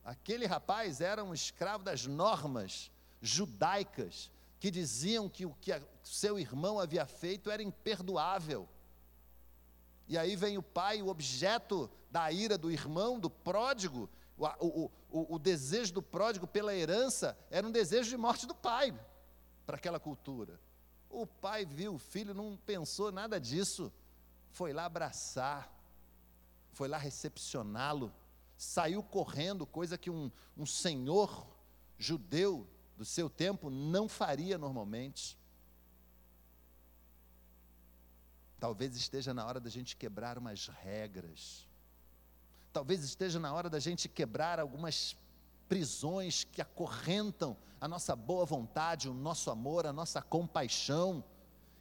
Aquele 0.04 0.46
rapaz 0.46 1.00
era 1.00 1.24
um 1.24 1.34
escravo 1.34 1.86
das 1.86 2.06
normas 2.06 2.92
judaicas, 3.22 4.30
que 4.60 4.70
diziam 4.70 5.30
que 5.30 5.46
o 5.46 5.54
que 5.62 5.72
seu 6.04 6.38
irmão 6.38 6.82
havia 6.82 7.06
feito 7.06 7.50
era 7.50 7.64
imperdoável. 7.64 8.68
E 10.06 10.18
aí 10.18 10.36
vem 10.36 10.58
o 10.58 10.64
pai, 10.64 11.02
o 11.02 11.08
objeto 11.08 11.90
da 12.12 12.30
ira 12.30 12.58
do 12.58 12.70
irmão, 12.70 13.18
do 13.18 13.30
pródigo, 13.30 14.10
o, 14.38 14.92
o, 15.10 15.36
o, 15.36 15.40
desejo 15.40 15.94
do 15.94 16.02
pródigo 16.02 16.46
pela 16.46 16.76
herança 16.76 17.38
era 17.50 17.66
um 17.66 17.72
desejo 17.72 18.10
de 18.10 18.18
morte 18.18 18.46
do 18.46 18.54
pai 18.54 18.94
para 19.66 19.78
aquela 19.78 19.98
cultura. 19.98 20.60
O 21.18 21.26
pai 21.26 21.66
viu 21.66 21.96
o 21.96 21.98
filho, 21.98 22.32
não 22.32 22.56
pensou 22.56 23.12
nada 23.12 23.40
disso. 23.40 23.92
Foi 24.52 24.72
lá 24.72 24.86
abraçar, 24.86 25.68
foi 26.74 26.88
lá 26.88 27.00
recepcioná-lo, 27.00 28.14
saiu 28.56 29.02
correndo, 29.02 29.66
coisa 29.66 29.98
que 29.98 30.12
um, 30.12 30.32
um 30.56 30.64
senhor 30.64 31.48
judeu 31.98 32.70
do 32.96 33.04
seu 33.04 33.32
tempo 33.32 33.72
não 33.72 34.08
faria 34.08 34.60
normalmente. 34.60 35.36
Talvez 38.60 38.96
esteja 38.96 39.34
na 39.34 39.44
hora 39.44 39.60
da 39.60 39.72
gente 39.72 39.96
quebrar 39.96 40.38
umas 40.38 40.68
regras. 40.68 41.68
Talvez 42.72 43.04
esteja 43.04 43.40
na 43.40 43.52
hora 43.52 43.72
da 43.72 43.80
gente 43.80 44.08
quebrar 44.08 44.60
algumas 44.60 45.18
prisões 45.68 46.44
que 46.44 46.62
acorrentam 46.62 47.56
a 47.80 47.88
nossa 47.88 48.16
boa 48.16 48.46
vontade, 48.46 49.10
o 49.10 49.14
nosso 49.14 49.50
amor, 49.50 49.86
a 49.86 49.94
nossa 49.94 50.22
compaixão 50.22 51.24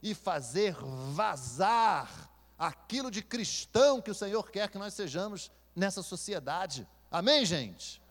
e 0.02 0.14
fazer 0.14 0.76
vazar 1.12 2.30
aquilo 2.58 3.10
de 3.10 3.22
cristão 3.22 4.00
que 4.00 4.10
o 4.10 4.14
Senhor 4.14 4.50
quer 4.50 4.68
que 4.68 4.78
nós 4.78 4.94
sejamos 4.94 5.50
nessa 5.74 6.02
sociedade. 6.02 6.86
Amém, 7.10 7.44
gente? 7.44 8.02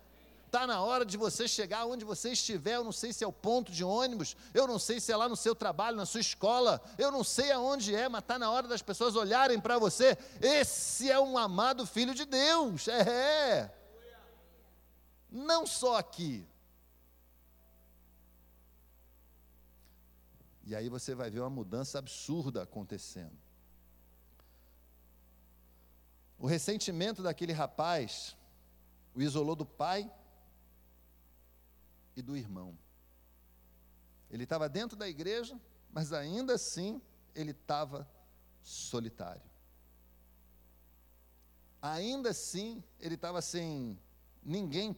Está 0.45 0.65
na 0.65 0.81
hora 0.81 1.05
de 1.05 1.17
você 1.17 1.47
chegar 1.47 1.85
onde 1.85 2.05
você 2.05 2.31
estiver. 2.31 2.75
Eu 2.75 2.83
não 2.83 2.91
sei 2.91 3.11
se 3.11 3.23
é 3.23 3.27
o 3.27 3.33
ponto 3.33 3.71
de 3.71 3.83
ônibus, 3.83 4.37
eu 4.53 4.67
não 4.67 4.79
sei 4.79 4.99
se 4.99 5.11
é 5.11 5.17
lá 5.17 5.27
no 5.27 5.35
seu 5.35 5.53
trabalho, 5.53 5.97
na 5.97 6.05
sua 6.05 6.21
escola, 6.21 6.81
eu 6.97 7.11
não 7.11 7.23
sei 7.23 7.51
aonde 7.51 7.93
é, 7.93 8.07
mas 8.07 8.21
está 8.21 8.39
na 8.39 8.49
hora 8.49 8.67
das 8.67 8.81
pessoas 8.81 9.15
olharem 9.15 9.59
para 9.59 9.77
você. 9.77 10.17
Esse 10.41 11.11
é 11.11 11.19
um 11.19 11.37
amado 11.37 11.85
filho 11.85 12.15
de 12.15 12.25
Deus. 12.25 12.87
É. 12.87 13.69
Não 15.35 15.67
só 15.67 15.97
aqui. 15.97 16.47
E 20.63 20.73
aí 20.73 20.87
você 20.87 21.13
vai 21.13 21.29
ver 21.29 21.41
uma 21.41 21.49
mudança 21.49 21.99
absurda 21.99 22.63
acontecendo. 22.63 23.37
O 26.39 26.47
ressentimento 26.47 27.21
daquele 27.21 27.51
rapaz 27.51 28.37
o 29.13 29.21
isolou 29.21 29.57
do 29.57 29.65
pai 29.65 30.09
e 32.15 32.21
do 32.21 32.37
irmão. 32.37 32.77
Ele 34.29 34.43
estava 34.43 34.69
dentro 34.69 34.97
da 34.97 35.07
igreja, 35.07 35.59
mas 35.91 36.13
ainda 36.13 36.53
assim 36.53 37.01
ele 37.33 37.51
estava 37.51 38.09
solitário. 38.63 39.49
Ainda 41.81 42.29
assim 42.29 42.81
ele 43.01 43.15
estava 43.15 43.41
sem 43.41 43.99
ninguém 44.41 44.97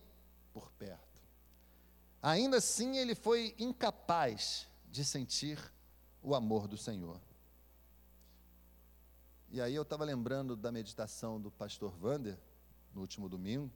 por 0.58 0.72
perto. 0.72 1.22
ainda 2.20 2.58
assim 2.58 2.98
ele 2.98 3.14
foi 3.14 3.56
incapaz 3.60 4.68
de 4.90 5.06
sentir 5.06 5.60
o 6.24 6.34
amor 6.34 6.68
do 6.68 6.76
Senhor. 6.76 7.22
E 9.52 9.62
aí 9.62 9.76
eu 9.76 9.84
estava 9.84 10.04
lembrando 10.04 10.56
da 10.56 10.72
meditação 10.72 11.40
do 11.40 11.52
pastor 11.52 11.92
Vander, 11.96 12.40
no 12.92 13.02
último 13.02 13.30
domingo. 13.30 13.72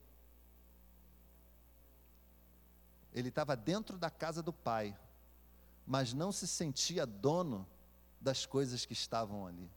Ele 3.12 3.28
estava 3.28 3.54
dentro 3.54 3.96
da 3.96 4.10
casa 4.10 4.42
do 4.42 4.52
pai, 4.52 4.98
mas 5.86 6.12
não 6.12 6.32
se 6.32 6.48
sentia 6.48 7.06
dono 7.06 7.64
das 8.20 8.44
coisas 8.44 8.84
que 8.84 8.92
estavam 8.92 9.46
ali. 9.46 9.70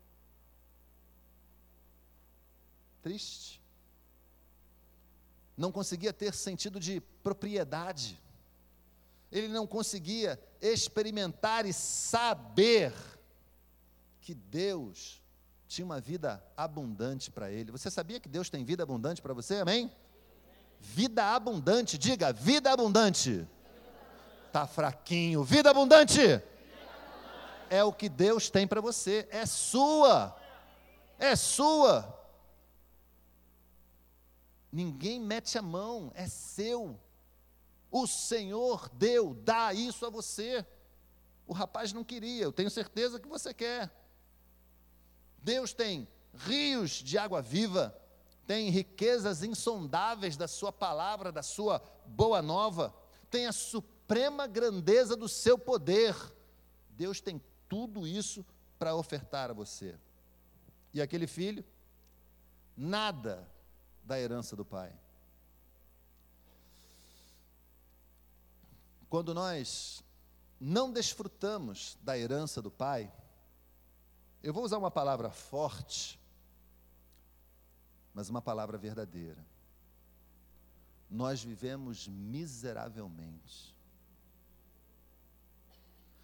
Triste. 3.04 3.62
Não 5.58 5.72
conseguia 5.72 6.12
ter 6.12 6.34
sentido 6.34 6.80
de 6.80 7.00
propriedade. 7.24 8.22
Ele 9.32 9.48
não 9.48 9.66
conseguia 9.66 10.40
experimentar 10.62 11.66
e 11.66 11.74
saber 11.74 12.94
que 14.22 14.34
Deus 14.34 15.22
tinha 15.68 15.86
uma 15.86 16.00
vida 16.00 16.44
abundante 16.56 17.32
para 17.32 17.52
ele. 17.52 17.72
Você 17.72 17.90
sabia 17.90 18.20
que 18.20 18.30
Deus 18.30 18.50
tem 18.50 18.64
vida 18.64 18.84
abundante 18.84 19.22
para 19.22 19.34
você? 19.34 19.56
Amém? 19.56 19.92
Vida 20.80 21.24
abundante, 21.36 21.98
diga, 21.98 22.32
vida 22.32 22.72
abundante. 22.72 23.48
Tá 24.52 24.68
fraquinho, 24.68 25.44
vida 25.44 25.70
abundante. 25.70 26.42
É 27.70 27.84
o 27.84 27.92
que 27.92 28.08
Deus 28.08 28.50
tem 28.50 28.68
para 28.68 28.80
você, 28.80 29.28
é 29.32 29.46
sua. 29.46 30.36
É 31.18 31.36
sua. 31.36 32.14
Ninguém 34.76 35.22
mete 35.22 35.58
a 35.58 35.62
mão, 35.62 36.12
é 36.16 36.28
seu. 36.28 37.00
O 37.90 38.06
Senhor 38.06 38.90
deu, 38.90 39.34
dá 39.34 39.74
isso 39.74 40.06
a 40.06 40.10
você. 40.10 40.66
O 41.48 41.54
rapaz 41.54 41.94
não 41.94 42.04
queria, 42.04 42.44
eu 42.44 42.52
tenho 42.52 42.70
certeza 42.70 43.18
que 43.18 43.26
você 43.26 43.54
quer. 43.54 43.90
Deus 45.38 45.72
tem 45.72 46.06
rios 46.34 46.92
de 46.92 47.18
água 47.18 47.42
viva, 47.42 47.98
tem 48.46 48.70
riquezas 48.70 49.44
insondáveis 49.44 50.36
da 50.36 50.46
Sua 50.46 50.74
palavra, 50.74 51.32
da 51.32 51.42
Sua 51.42 51.82
boa 52.06 52.42
nova, 52.42 52.94
tem 53.32 53.48
a 53.48 53.54
suprema 53.54 54.46
grandeza 54.46 55.16
do 55.16 55.30
seu 55.30 55.58
poder. 55.58 56.14
Deus 56.90 57.22
tem 57.22 57.42
tudo 57.70 58.06
isso 58.06 58.46
para 58.78 58.94
ofertar 58.94 59.52
a 59.52 59.54
você. 59.54 59.98
E 60.94 61.02
aquele 61.02 61.28
filho, 61.28 61.64
nada 62.76 63.55
da 64.06 64.20
herança 64.20 64.56
do 64.56 64.64
pai. 64.64 64.94
Quando 69.10 69.34
nós 69.34 70.04
não 70.60 70.92
desfrutamos 70.92 71.98
da 72.02 72.18
herança 72.18 72.62
do 72.62 72.72
pai, 72.72 73.12
eu 74.44 74.54
vou 74.54 74.64
usar 74.64 74.78
uma 74.78 74.92
palavra 74.92 75.32
forte, 75.32 76.20
mas 78.14 78.30
uma 78.30 78.42
palavra 78.42 78.78
verdadeira. 78.78 79.46
Nós 81.10 81.44
vivemos 81.44 82.08
miseravelmente. 82.08 83.76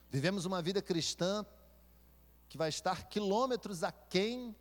Vivemos 0.09 0.45
uma 0.45 0.61
vida 0.61 0.81
cristã 0.81 1.45
que 2.49 2.57
vai 2.57 2.69
estar 2.69 3.07
quilômetros 3.07 3.83
aquém 3.83 4.55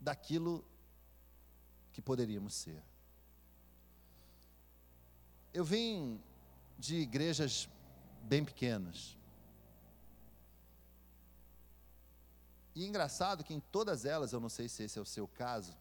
daquilo 0.00 0.64
que 1.94 2.02
poderíamos 2.02 2.54
ser. 2.54 2.82
Eu 5.52 5.64
vim 5.64 6.20
de 6.76 6.96
igrejas 6.96 7.68
bem 8.22 8.44
pequenas. 8.44 9.16
E 12.74 12.84
engraçado 12.84 13.44
que 13.44 13.54
em 13.54 13.60
todas 13.60 14.04
elas, 14.04 14.32
eu 14.32 14.40
não 14.40 14.48
sei 14.48 14.68
se 14.68 14.82
esse 14.82 14.98
é 14.98 15.02
o 15.02 15.06
seu 15.06 15.28
caso, 15.28 15.72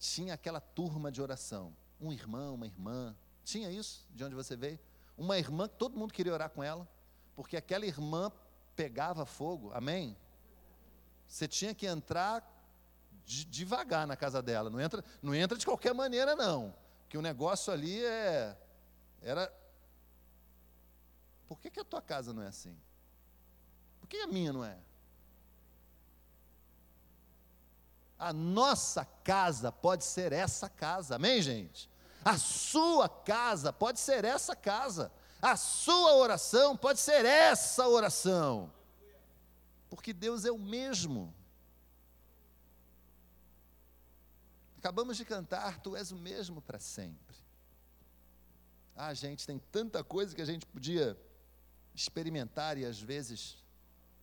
tinha 0.00 0.34
aquela 0.34 0.60
turma 0.60 1.12
de 1.12 1.22
oração. 1.22 1.72
Um 2.00 2.12
irmão, 2.12 2.56
uma 2.56 2.66
irmã. 2.66 3.16
Tinha 3.44 3.70
isso 3.70 4.04
de 4.10 4.24
onde 4.24 4.34
você 4.34 4.56
veio? 4.56 4.80
Uma 5.16 5.38
irmã 5.38 5.68
que 5.68 5.76
todo 5.76 5.96
mundo 5.96 6.12
queria 6.12 6.32
orar 6.32 6.50
com 6.50 6.64
ela, 6.64 6.88
porque 7.36 7.56
aquela 7.56 7.86
irmã 7.86 8.32
pegava 8.74 9.24
fogo, 9.24 9.70
amém? 9.72 10.16
Você 11.28 11.46
tinha 11.46 11.72
que 11.72 11.86
entrar 11.86 12.59
de, 13.30 13.44
devagar 13.44 14.06
na 14.08 14.16
casa 14.16 14.42
dela, 14.42 14.68
não 14.68 14.80
entra, 14.80 15.04
não 15.22 15.32
entra 15.32 15.56
de 15.56 15.64
qualquer 15.64 15.94
maneira, 15.94 16.34
não. 16.34 16.74
Que 17.08 17.16
o 17.16 17.22
negócio 17.22 17.72
ali 17.72 18.04
é. 18.04 18.56
Era. 19.22 19.52
Por 21.46 21.60
que, 21.60 21.70
que 21.70 21.80
a 21.80 21.84
tua 21.84 22.02
casa 22.02 22.32
não 22.32 22.42
é 22.42 22.48
assim? 22.48 22.76
Por 24.00 24.08
que 24.08 24.16
a 24.16 24.26
minha 24.26 24.52
não 24.52 24.64
é? 24.64 24.76
A 28.18 28.32
nossa 28.32 29.04
casa 29.04 29.70
pode 29.70 30.04
ser 30.04 30.32
essa 30.32 30.68
casa, 30.68 31.14
amém, 31.14 31.40
gente? 31.40 31.88
A 32.24 32.36
sua 32.36 33.08
casa 33.08 33.72
pode 33.72 34.00
ser 34.00 34.24
essa 34.24 34.54
casa. 34.54 35.10
A 35.40 35.56
sua 35.56 36.14
oração 36.16 36.76
pode 36.76 36.98
ser 37.00 37.24
essa 37.24 37.88
oração. 37.88 38.70
Porque 39.88 40.12
Deus 40.12 40.44
é 40.44 40.50
o 40.50 40.58
mesmo. 40.58 41.34
Acabamos 44.80 45.18
de 45.18 45.26
cantar, 45.26 45.78
Tu 45.80 45.94
és 45.94 46.10
o 46.10 46.16
mesmo 46.16 46.62
para 46.62 46.78
sempre. 46.78 47.36
Ah, 48.96 49.12
gente, 49.12 49.46
tem 49.46 49.58
tanta 49.58 50.02
coisa 50.02 50.34
que 50.34 50.40
a 50.40 50.46
gente 50.46 50.64
podia 50.64 51.20
experimentar 51.94 52.78
e 52.78 52.86
às 52.86 52.98
vezes 52.98 53.62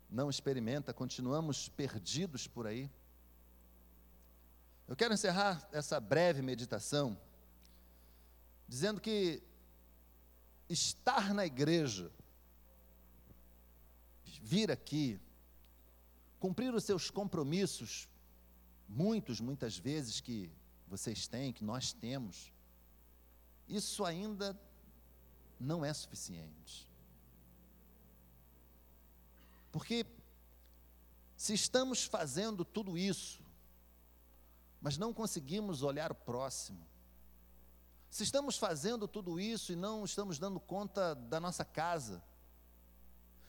não 0.10 0.32
experimenta, 0.32 0.92
continuamos 0.96 1.70
perdidos 1.70 2.48
por 2.48 2.66
aí. 2.66 2.90
Eu 4.88 4.96
quero 4.96 5.14
encerrar 5.14 5.70
essa 5.72 6.00
breve 6.00 6.42
meditação 6.42 7.16
dizendo 8.68 9.00
que 9.00 9.44
estar 10.68 11.36
na 11.36 11.46
igreja, 11.46 12.12
vir 14.42 14.72
aqui, 14.72 15.20
cumprir 16.40 16.74
os 16.74 16.84
seus 16.84 17.12
compromissos, 17.12 18.10
muitos, 18.88 19.40
muitas 19.40 19.78
vezes 19.78 20.22
que 20.22 20.52
vocês 20.88 21.28
têm, 21.28 21.52
que 21.52 21.64
nós 21.64 21.92
temos, 21.94 22.52
isso 23.68 24.06
ainda 24.06 24.58
não 25.60 25.84
é 25.84 25.94
suficiente. 25.94 26.88
Porque 29.72 30.06
se 31.36 31.54
estamos 31.54 32.06
fazendo 32.06 32.64
tudo 32.64 32.98
isso, 32.98 33.46
mas 34.82 34.98
não 34.98 35.14
conseguimos 35.14 35.84
olhar 35.84 36.12
o 36.12 36.16
próximo. 36.16 36.86
Se 38.10 38.24
estamos 38.24 38.58
fazendo 38.58 39.08
tudo 39.08 39.40
isso 39.40 39.74
e 39.74 39.76
não 39.76 40.06
estamos 40.06 40.40
dando 40.40 40.60
conta 40.60 41.14
da 41.14 41.40
nossa 41.40 41.66
casa, 41.66 42.24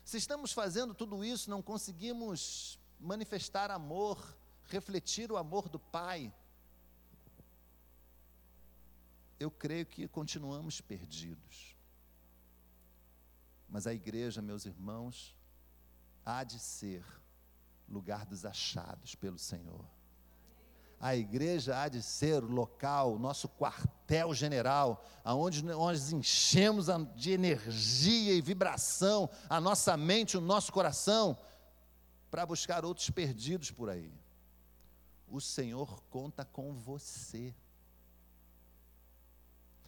se 0.05 0.17
estamos 0.17 0.53
fazendo 0.53 0.95
tudo 0.95 1.25
isso, 1.25 1.49
não 1.49 1.63
conseguimos 1.63 2.79
manifestar 2.99 3.71
amor, 3.71 4.37
refletir 4.69 5.33
o 5.33 5.37
amor 5.37 5.69
do 5.69 5.79
Pai, 5.79 6.33
eu 9.41 9.51
creio 9.51 9.87
que 9.87 10.07
continuamos 10.09 10.81
perdidos. 10.81 11.77
Mas 13.69 13.87
a 13.87 13.93
igreja, 13.93 14.41
meus 14.41 14.65
irmãos, 14.65 15.37
há 16.25 16.45
de 16.45 16.59
ser 16.59 17.05
lugar 17.89 18.25
dos 18.27 18.45
achados 18.45 19.15
pelo 19.15 19.39
Senhor 19.39 19.85
a 21.01 21.15
igreja 21.15 21.81
há 21.81 21.89
de 21.89 22.03
ser 22.03 22.43
o 22.43 22.51
local, 22.51 23.19
nosso 23.19 23.49
quartel-general, 23.49 25.05
aonde 25.23 25.65
nós 25.65 26.13
enchemos 26.13 26.87
de 27.15 27.31
energia 27.31 28.35
e 28.35 28.41
vibração 28.41 29.31
a 29.49 29.61
nossa 29.61 29.97
mente, 29.97 30.37
o 30.37 30.41
nosso 30.41 30.73
coração, 30.73 31.39
para 32.31 32.45
buscar 32.45 32.85
outros 32.85 33.09
perdidos 33.11 33.71
por 33.71 33.89
aí. 33.89 34.13
O 35.31 35.41
Senhor 35.41 36.03
conta 36.11 36.45
com 36.45 36.73
você. 36.73 37.55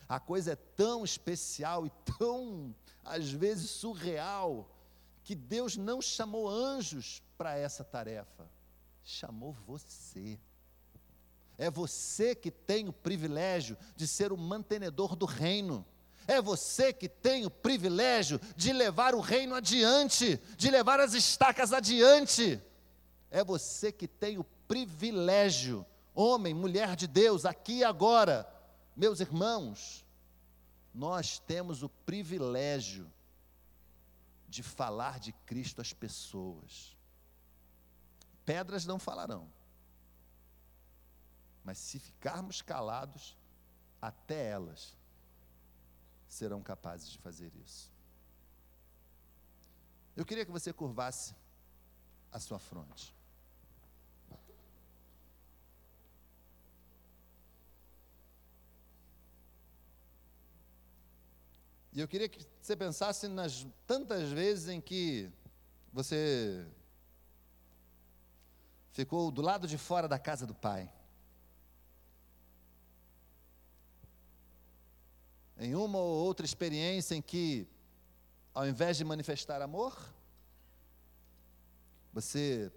A 0.08 0.18
coisa 0.18 0.52
é 0.52 0.56
tão 0.56 1.04
especial 1.04 1.86
e 1.86 1.90
tão, 2.18 2.74
às 3.04 3.30
vezes, 3.30 3.70
surreal, 3.70 4.68
que 5.22 5.34
Deus 5.34 5.76
não 5.76 6.02
chamou 6.02 6.48
anjos 6.48 7.22
para 7.38 7.56
essa 7.56 7.84
tarefa, 7.84 8.50
chamou 9.04 9.52
você. 9.52 10.38
É 11.56 11.70
você 11.70 12.34
que 12.34 12.50
tem 12.50 12.88
o 12.88 12.92
privilégio 12.92 13.78
de 13.94 14.08
ser 14.08 14.32
o 14.32 14.36
mantenedor 14.36 15.14
do 15.14 15.26
reino. 15.26 15.86
É 16.26 16.40
você 16.40 16.92
que 16.92 17.08
tem 17.08 17.46
o 17.46 17.50
privilégio 17.50 18.40
de 18.56 18.72
levar 18.72 19.14
o 19.14 19.20
reino 19.20 19.54
adiante, 19.54 20.40
de 20.56 20.70
levar 20.70 21.00
as 21.00 21.14
estacas 21.14 21.72
adiante. 21.72 22.60
É 23.30 23.44
você 23.44 23.92
que 23.92 24.08
tem 24.08 24.38
o 24.38 24.44
privilégio, 24.70 25.84
homem, 26.14 26.54
mulher 26.54 26.94
de 26.94 27.08
Deus, 27.08 27.44
aqui 27.44 27.78
e 27.78 27.84
agora, 27.84 28.48
meus 28.94 29.18
irmãos, 29.18 30.06
nós 30.94 31.40
temos 31.40 31.82
o 31.82 31.88
privilégio 31.88 33.12
de 34.48 34.62
falar 34.62 35.18
de 35.18 35.32
Cristo 35.44 35.80
às 35.80 35.92
pessoas. 35.92 36.96
Pedras 38.46 38.86
não 38.86 38.96
falarão, 38.96 39.52
mas 41.64 41.76
se 41.76 41.98
ficarmos 41.98 42.62
calados, 42.62 43.36
até 44.00 44.50
elas 44.50 44.96
serão 46.28 46.62
capazes 46.62 47.10
de 47.10 47.18
fazer 47.18 47.52
isso. 47.56 47.92
Eu 50.14 50.24
queria 50.24 50.46
que 50.46 50.52
você 50.52 50.72
curvasse 50.72 51.34
a 52.30 52.38
sua 52.38 52.60
fronte. 52.60 53.12
E 62.00 62.02
eu 62.02 62.08
queria 62.08 62.30
que 62.30 62.46
você 62.62 62.74
pensasse 62.74 63.28
nas 63.28 63.66
tantas 63.86 64.30
vezes 64.30 64.68
em 64.68 64.80
que 64.80 65.30
você 65.92 66.66
ficou 68.90 69.30
do 69.30 69.42
lado 69.42 69.68
de 69.68 69.76
fora 69.76 70.08
da 70.08 70.18
casa 70.18 70.46
do 70.46 70.54
Pai. 70.54 70.90
Em 75.58 75.74
uma 75.74 75.98
ou 75.98 76.24
outra 76.24 76.46
experiência 76.46 77.14
em 77.14 77.20
que, 77.20 77.68
ao 78.54 78.66
invés 78.66 78.96
de 78.96 79.04
manifestar 79.04 79.60
amor, 79.60 79.94
você 82.14 82.72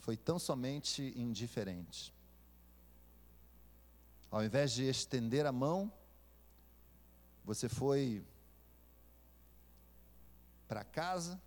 foi 0.00 0.18
tão 0.18 0.38
somente 0.38 1.14
indiferente. 1.16 2.12
Ao 4.30 4.44
invés 4.44 4.72
de 4.72 4.84
estender 4.84 5.46
a 5.46 5.50
mão, 5.50 5.90
você 7.48 7.66
foi 7.66 8.22
para 10.68 10.84
casa, 10.84 11.40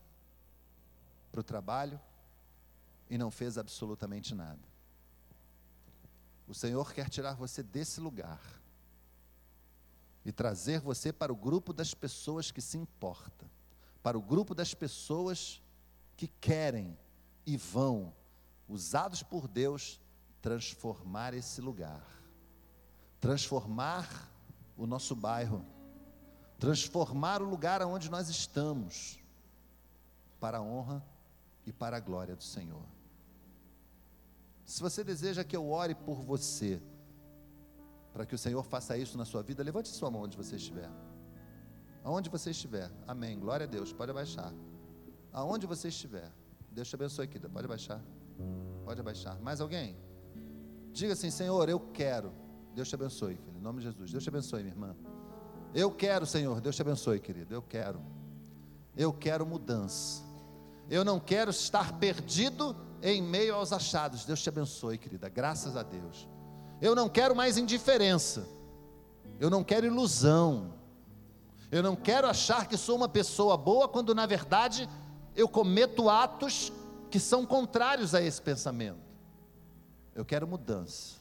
para 1.32 1.42
o 1.42 1.44
trabalho 1.44 2.02
e 3.08 3.20
não 3.20 3.30
fez 3.30 3.56
absolutamente 3.56 4.34
nada. 4.34 4.68
O 6.48 6.56
Senhor 6.56 6.92
quer 6.92 7.08
tirar 7.08 7.36
você 7.36 7.62
desse 7.62 8.02
lugar 8.02 8.42
e 10.26 10.32
trazer 10.32 10.80
você 10.80 11.14
para 11.14 11.32
o 11.32 11.36
grupo 11.36 11.72
das 11.72 11.94
pessoas 11.94 12.50
que 12.50 12.64
se 12.64 12.80
importa, 12.80 13.48
para 14.02 14.18
o 14.18 14.24
grupo 14.24 14.56
das 14.56 14.74
pessoas 14.74 15.62
que 16.18 16.28
querem 16.28 16.98
e 17.46 17.56
vão, 17.58 18.12
usados 18.68 19.22
por 19.22 19.48
Deus, 19.48 20.02
transformar 20.42 21.36
esse 21.36 21.62
lugar, 21.62 22.04
transformar 23.20 24.10
o 24.76 24.88
nosso 24.88 25.16
bairro 25.16 25.64
transformar 26.62 27.42
o 27.42 27.50
lugar 27.50 27.82
onde 27.82 28.08
nós 28.08 28.30
estamos 28.30 29.20
para 30.40 30.60
a 30.60 30.62
honra 30.62 31.04
e 31.66 31.74
para 31.74 31.98
a 31.98 32.00
glória 32.00 32.36
do 32.36 32.44
Senhor. 32.44 32.86
Se 34.64 34.80
você 34.80 35.04
deseja 35.04 35.44
que 35.44 35.58
eu 35.58 35.68
ore 35.72 35.96
por 35.96 36.22
você, 36.22 36.80
para 38.14 38.28
que 38.28 38.36
o 38.36 38.38
Senhor 38.38 38.62
faça 38.64 38.96
isso 38.96 39.18
na 39.18 39.26
sua 39.26 39.42
vida, 39.42 39.64
levante 39.64 39.90
sua 39.90 40.12
mão 40.12 40.22
onde 40.22 40.38
você 40.38 40.56
estiver. 40.56 40.88
Aonde 42.04 42.30
você 42.30 42.52
estiver, 42.52 42.92
amém. 43.08 43.40
Glória 43.40 43.66
a 43.66 43.68
Deus, 43.68 43.92
pode 43.92 44.12
abaixar. 44.12 44.54
Aonde 45.34 45.66
você 45.66 45.88
estiver, 45.88 46.32
Deus 46.70 46.88
te 46.88 46.94
abençoe, 46.94 47.28
querida, 47.28 47.50
pode 47.50 47.66
abaixar. 47.66 48.02
Pode 48.86 49.02
abaixar. 49.02 49.40
Mais 49.42 49.62
alguém? 49.62 49.98
Diga 50.92 51.14
assim, 51.14 51.32
Senhor, 51.32 51.68
eu 51.70 51.80
quero. 51.80 52.32
Deus 52.76 52.88
te 52.88 52.94
abençoe, 52.94 53.36
filho, 53.36 53.58
em 53.58 53.62
nome 53.62 53.80
de 53.80 53.86
Jesus. 53.86 54.12
Deus 54.12 54.24
te 54.24 54.30
abençoe, 54.30 54.62
minha 54.62 54.76
irmã. 54.76 54.96
Eu 55.74 55.90
quero, 55.92 56.26
Senhor, 56.26 56.60
Deus 56.60 56.76
te 56.76 56.82
abençoe, 56.82 57.20
querido. 57.20 57.54
Eu 57.54 57.62
quero. 57.62 58.02
Eu 58.96 59.14
quero 59.14 59.46
mudança. 59.46 60.22
Eu 60.90 61.06
não 61.06 61.20
quero 61.20 61.50
estar 61.52 61.98
perdido 61.98 62.76
em 63.02 63.22
meio 63.22 63.56
aos 63.56 63.72
achados. 63.72 64.26
Deus 64.26 64.42
te 64.42 64.50
abençoe, 64.50 64.98
querida. 64.98 65.30
Graças 65.30 65.78
a 65.78 65.84
Deus. 65.84 66.28
Eu 66.82 66.94
não 66.94 67.08
quero 67.08 67.34
mais 67.36 67.58
indiferença. 67.58 68.46
Eu 69.40 69.50
não 69.50 69.64
quero 69.64 69.86
ilusão. 69.86 70.74
Eu 71.72 71.82
não 71.82 71.96
quero 71.96 72.28
achar 72.28 72.68
que 72.68 72.76
sou 72.76 72.98
uma 72.98 73.08
pessoa 73.08 73.56
boa 73.56 73.88
quando 73.88 74.14
na 74.14 74.26
verdade 74.26 74.90
eu 75.34 75.48
cometo 75.48 76.10
atos 76.10 76.74
que 77.10 77.20
são 77.20 77.46
contrários 77.46 78.14
a 78.14 78.22
esse 78.22 78.42
pensamento. 78.42 79.00
Eu 80.14 80.26
quero 80.26 80.46
mudança. 80.46 81.21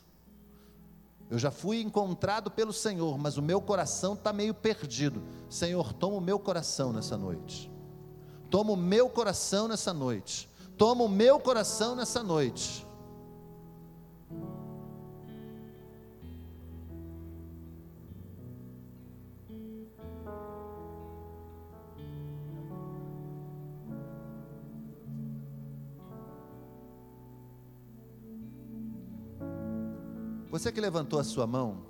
Eu 1.30 1.38
já 1.38 1.52
fui 1.52 1.80
encontrado 1.80 2.50
pelo 2.50 2.72
Senhor, 2.72 3.16
mas 3.16 3.36
o 3.36 3.42
meu 3.42 3.60
coração 3.60 4.14
está 4.14 4.32
meio 4.32 4.52
perdido. 4.52 5.22
Senhor, 5.48 5.92
toma 5.92 6.16
o 6.16 6.20
meu 6.20 6.40
coração 6.40 6.92
nessa 6.92 7.16
noite. 7.16 7.70
Toma 8.50 8.72
o 8.72 8.76
meu 8.76 9.08
coração 9.08 9.68
nessa 9.68 9.94
noite. 9.94 10.50
Toma 10.76 11.04
o 11.04 11.08
meu 11.08 11.38
coração 11.38 11.94
nessa 11.94 12.20
noite. 12.20 12.84
Você 30.50 30.72
que 30.72 30.80
levantou 30.80 31.20
a 31.20 31.24
sua 31.24 31.46
mão, 31.46 31.86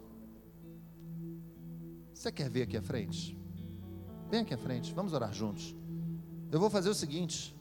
você 2.12 2.30
quer 2.30 2.50
ver 2.50 2.62
aqui 2.62 2.76
à 2.76 2.82
frente? 2.82 3.34
Vem 4.30 4.40
aqui 4.40 4.52
à 4.52 4.58
frente, 4.58 4.92
vamos 4.92 5.14
orar 5.14 5.32
juntos. 5.32 5.74
Eu 6.52 6.60
vou 6.60 6.68
fazer 6.68 6.90
o 6.90 6.94
seguinte: 6.94 7.56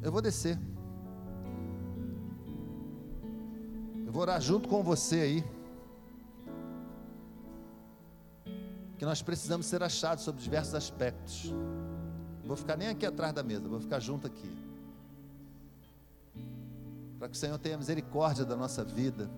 eu 0.00 0.12
vou 0.12 0.22
descer. 0.22 0.56
Eu 4.06 4.12
vou 4.12 4.22
orar 4.22 4.40
junto 4.40 4.68
com 4.68 4.80
você 4.80 5.20
aí. 5.20 5.44
Que 8.96 9.04
nós 9.04 9.22
precisamos 9.22 9.66
ser 9.66 9.82
achados 9.82 10.22
sobre 10.22 10.40
diversos 10.40 10.74
aspectos. 10.76 11.50
Não 12.40 12.46
vou 12.46 12.56
ficar 12.56 12.76
nem 12.76 12.88
aqui 12.88 13.04
atrás 13.04 13.32
da 13.34 13.42
mesa, 13.42 13.68
vou 13.68 13.80
ficar 13.80 13.98
junto 13.98 14.24
aqui 14.24 14.67
para 17.18 17.28
que 17.28 17.34
o 17.34 17.38
Senhor 17.38 17.58
tenha 17.58 17.76
misericórdia 17.76 18.44
da 18.44 18.56
nossa 18.56 18.84
vida, 18.84 19.28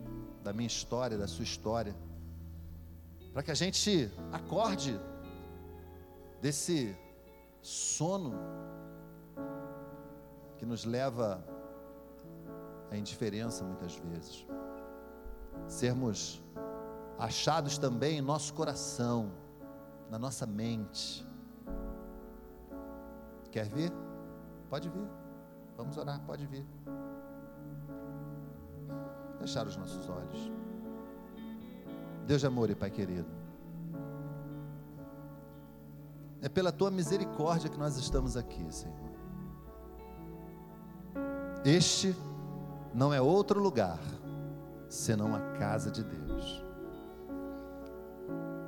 da 0.42 0.52
minha 0.52 0.66
história, 0.66 1.16
da 1.16 1.26
sua 1.26 1.44
história, 1.44 1.96
para 3.32 3.42
que 3.42 3.50
a 3.50 3.54
gente 3.54 4.10
acorde 4.30 5.00
desse 6.42 6.96
sono 7.62 8.34
que 10.58 10.66
nos 10.66 10.84
leva 10.84 11.42
à 12.90 12.96
indiferença 12.96 13.64
muitas 13.64 13.94
vezes, 13.96 14.46
sermos 15.66 16.42
achados 17.18 17.78
também 17.78 18.18
em 18.18 18.22
nosso 18.22 18.52
coração, 18.52 19.32
na 20.10 20.18
nossa 20.18 20.44
mente. 20.44 21.26
Quer 23.50 23.68
vir? 23.68 23.92
Pode 24.68 24.88
vir. 24.88 25.08
Vamos 25.76 25.96
orar, 25.96 26.20
pode 26.26 26.46
vir 26.46 26.66
fechar 29.40 29.66
os 29.66 29.76
nossos 29.76 30.08
olhos. 30.08 30.52
Deus 32.26 32.40
de 32.40 32.46
amor 32.46 32.70
e 32.70 32.74
Pai 32.74 32.90
querido, 32.90 33.28
é 36.42 36.48
pela 36.48 36.70
tua 36.70 36.90
misericórdia 36.90 37.68
que 37.68 37.78
nós 37.78 37.96
estamos 37.96 38.36
aqui, 38.36 38.64
Senhor. 38.72 39.10
Este 41.64 42.14
não 42.94 43.12
é 43.12 43.20
outro 43.20 43.60
lugar 43.60 43.98
senão 44.88 45.34
a 45.34 45.40
casa 45.58 45.90
de 45.90 46.02
Deus. 46.02 46.64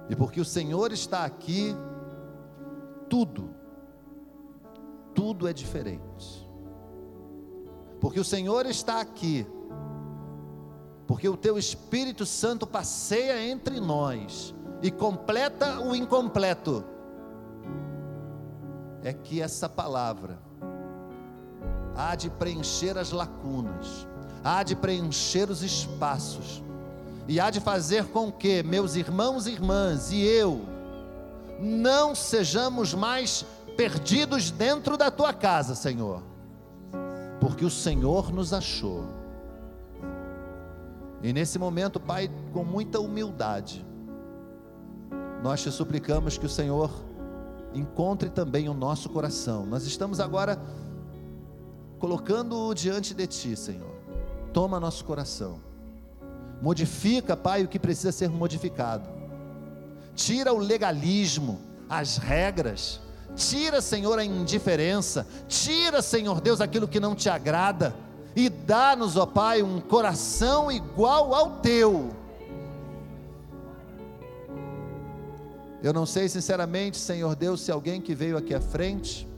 E 0.09 0.17
porque 0.17 0.41
o 0.41 0.45
Senhor 0.45 0.93
está 0.93 1.25
aqui, 1.25 1.75
tudo, 3.09 3.55
tudo 5.15 5.49
é 5.49 5.53
diferente. 5.53 6.51
Porque 8.01 8.19
o 8.19 8.25
Senhor 8.25 8.67
está 8.67 9.01
aqui, 9.01 9.47
porque 11.13 11.29
o 11.29 11.37
teu 11.37 11.59
Espírito 11.59 12.25
Santo 12.25 12.67
passeia 12.67 13.47
entre 13.47 13.79
nós 13.79 14.55
e 14.81 14.91
completa 14.91 15.79
o 15.81 15.95
incompleto. 15.95 16.83
É 19.05 19.13
que 19.13 19.43
essa 19.43 19.69
palavra 19.69 20.39
há 21.95 22.15
de 22.15 22.31
preencher 22.31 22.97
as 22.97 23.11
lacunas, 23.11 24.09
há 24.43 24.63
de 24.63 24.75
preencher 24.75 25.51
os 25.51 25.63
espaços, 25.63 26.63
e 27.29 27.39
há 27.39 27.51
de 27.51 27.61
fazer 27.61 28.07
com 28.07 28.33
que 28.33 28.63
meus 28.63 28.97
irmãos 28.97 29.47
e 29.47 29.51
irmãs 29.51 30.11
e 30.13 30.23
eu 30.23 30.63
não 31.61 32.15
sejamos 32.15 32.95
mais 32.95 33.45
perdidos 33.77 34.51
dentro 34.51 34.97
da 34.97 35.11
tua 35.11 35.35
casa, 35.35 35.75
Senhor, 35.75 36.23
porque 37.39 37.67
o 37.67 37.71
Senhor 37.71 38.33
nos 38.33 38.55
achou 38.55 39.21
e 41.23 41.33
nesse 41.33 41.59
momento, 41.59 42.01
Pai, 42.01 42.31
com 42.53 42.65
muita 42.65 42.99
humildade, 42.99 43.87
nós 45.43 45.63
te 45.63 45.71
suplicamos 45.71 46.37
que 46.37 46.47
o 46.47 46.49
Senhor 46.49 46.91
encontre 47.75 48.29
também 48.29 48.69
o 48.69 48.75
nosso 48.75 49.09
coração. 49.09 49.65
Nós 49.65 49.85
estamos 49.87 50.21
agora 50.21 50.61
colocando-o 51.99 52.75
diante 52.75 53.15
de 53.15 53.27
Ti, 53.27 53.57
Senhor. 53.57 53.93
Toma 54.53 54.81
nosso 54.81 55.05
coração. 55.05 55.61
Modifica, 56.61 57.37
Pai, 57.37 57.65
o 57.65 57.69
que 57.69 57.79
precisa 57.79 58.13
ser 58.13 58.29
modificado. 58.29 59.09
Tira 60.15 60.53
o 60.53 60.59
legalismo, 60.59 61.61
as 61.89 62.17
regras. 62.17 63.01
Tira, 63.35 63.81
Senhor, 63.81 64.19
a 64.19 64.25
indiferença. 64.25 65.27
Tira, 65.49 66.03
Senhor 66.03 66.41
Deus, 66.41 66.61
aquilo 66.61 66.87
que 66.87 67.01
não 67.01 67.15
te 67.15 67.29
agrada. 67.29 67.95
E 68.35 68.49
dá-nos, 68.49 69.17
ó 69.17 69.27
Pai, 69.27 69.63
um 69.63 69.81
coração 69.81 70.71
igual 70.71 71.35
ao 71.35 71.59
teu. 71.61 72.11
Eu 75.83 75.93
não 75.93 76.07
sei 76.07 76.29
sinceramente, 76.29 76.97
Senhor 76.97 77.35
Deus, 77.35 77.61
se 77.61 77.73
alguém 77.73 78.01
que 78.01 78.15
veio 78.15 78.37
aqui 78.37 78.55
à 78.55 78.61
frente 78.61 79.29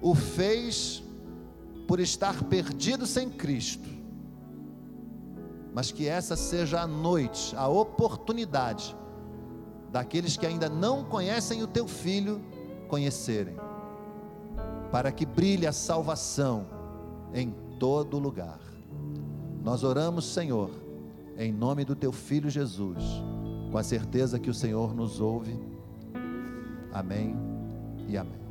o 0.00 0.14
fez 0.14 1.02
por 1.86 2.00
estar 2.00 2.42
perdido 2.44 3.06
sem 3.06 3.30
Cristo, 3.30 3.88
mas 5.72 5.92
que 5.92 6.08
essa 6.08 6.36
seja 6.36 6.80
a 6.80 6.86
noite, 6.86 7.54
a 7.56 7.68
oportunidade 7.68 8.96
daqueles 9.90 10.36
que 10.36 10.44
ainda 10.44 10.68
não 10.68 11.04
conhecem 11.04 11.62
o 11.62 11.66
teu 11.66 11.86
filho 11.86 12.42
conhecerem, 12.88 13.56
para 14.90 15.12
que 15.12 15.24
brilhe 15.24 15.66
a 15.66 15.72
salvação 15.72 16.66
em 17.32 17.54
todo 17.78 18.18
lugar. 18.18 18.60
Nós 19.62 19.82
oramos, 19.82 20.24
Senhor, 20.26 20.70
em 21.38 21.52
nome 21.52 21.84
do 21.84 21.94
teu 21.94 22.12
filho 22.12 22.48
Jesus, 22.48 23.02
com 23.70 23.78
a 23.78 23.82
certeza 23.82 24.38
que 24.38 24.50
o 24.50 24.54
Senhor 24.54 24.94
nos 24.94 25.20
ouve. 25.20 25.58
Amém 26.92 27.36
e 28.08 28.16
amém. 28.16 28.45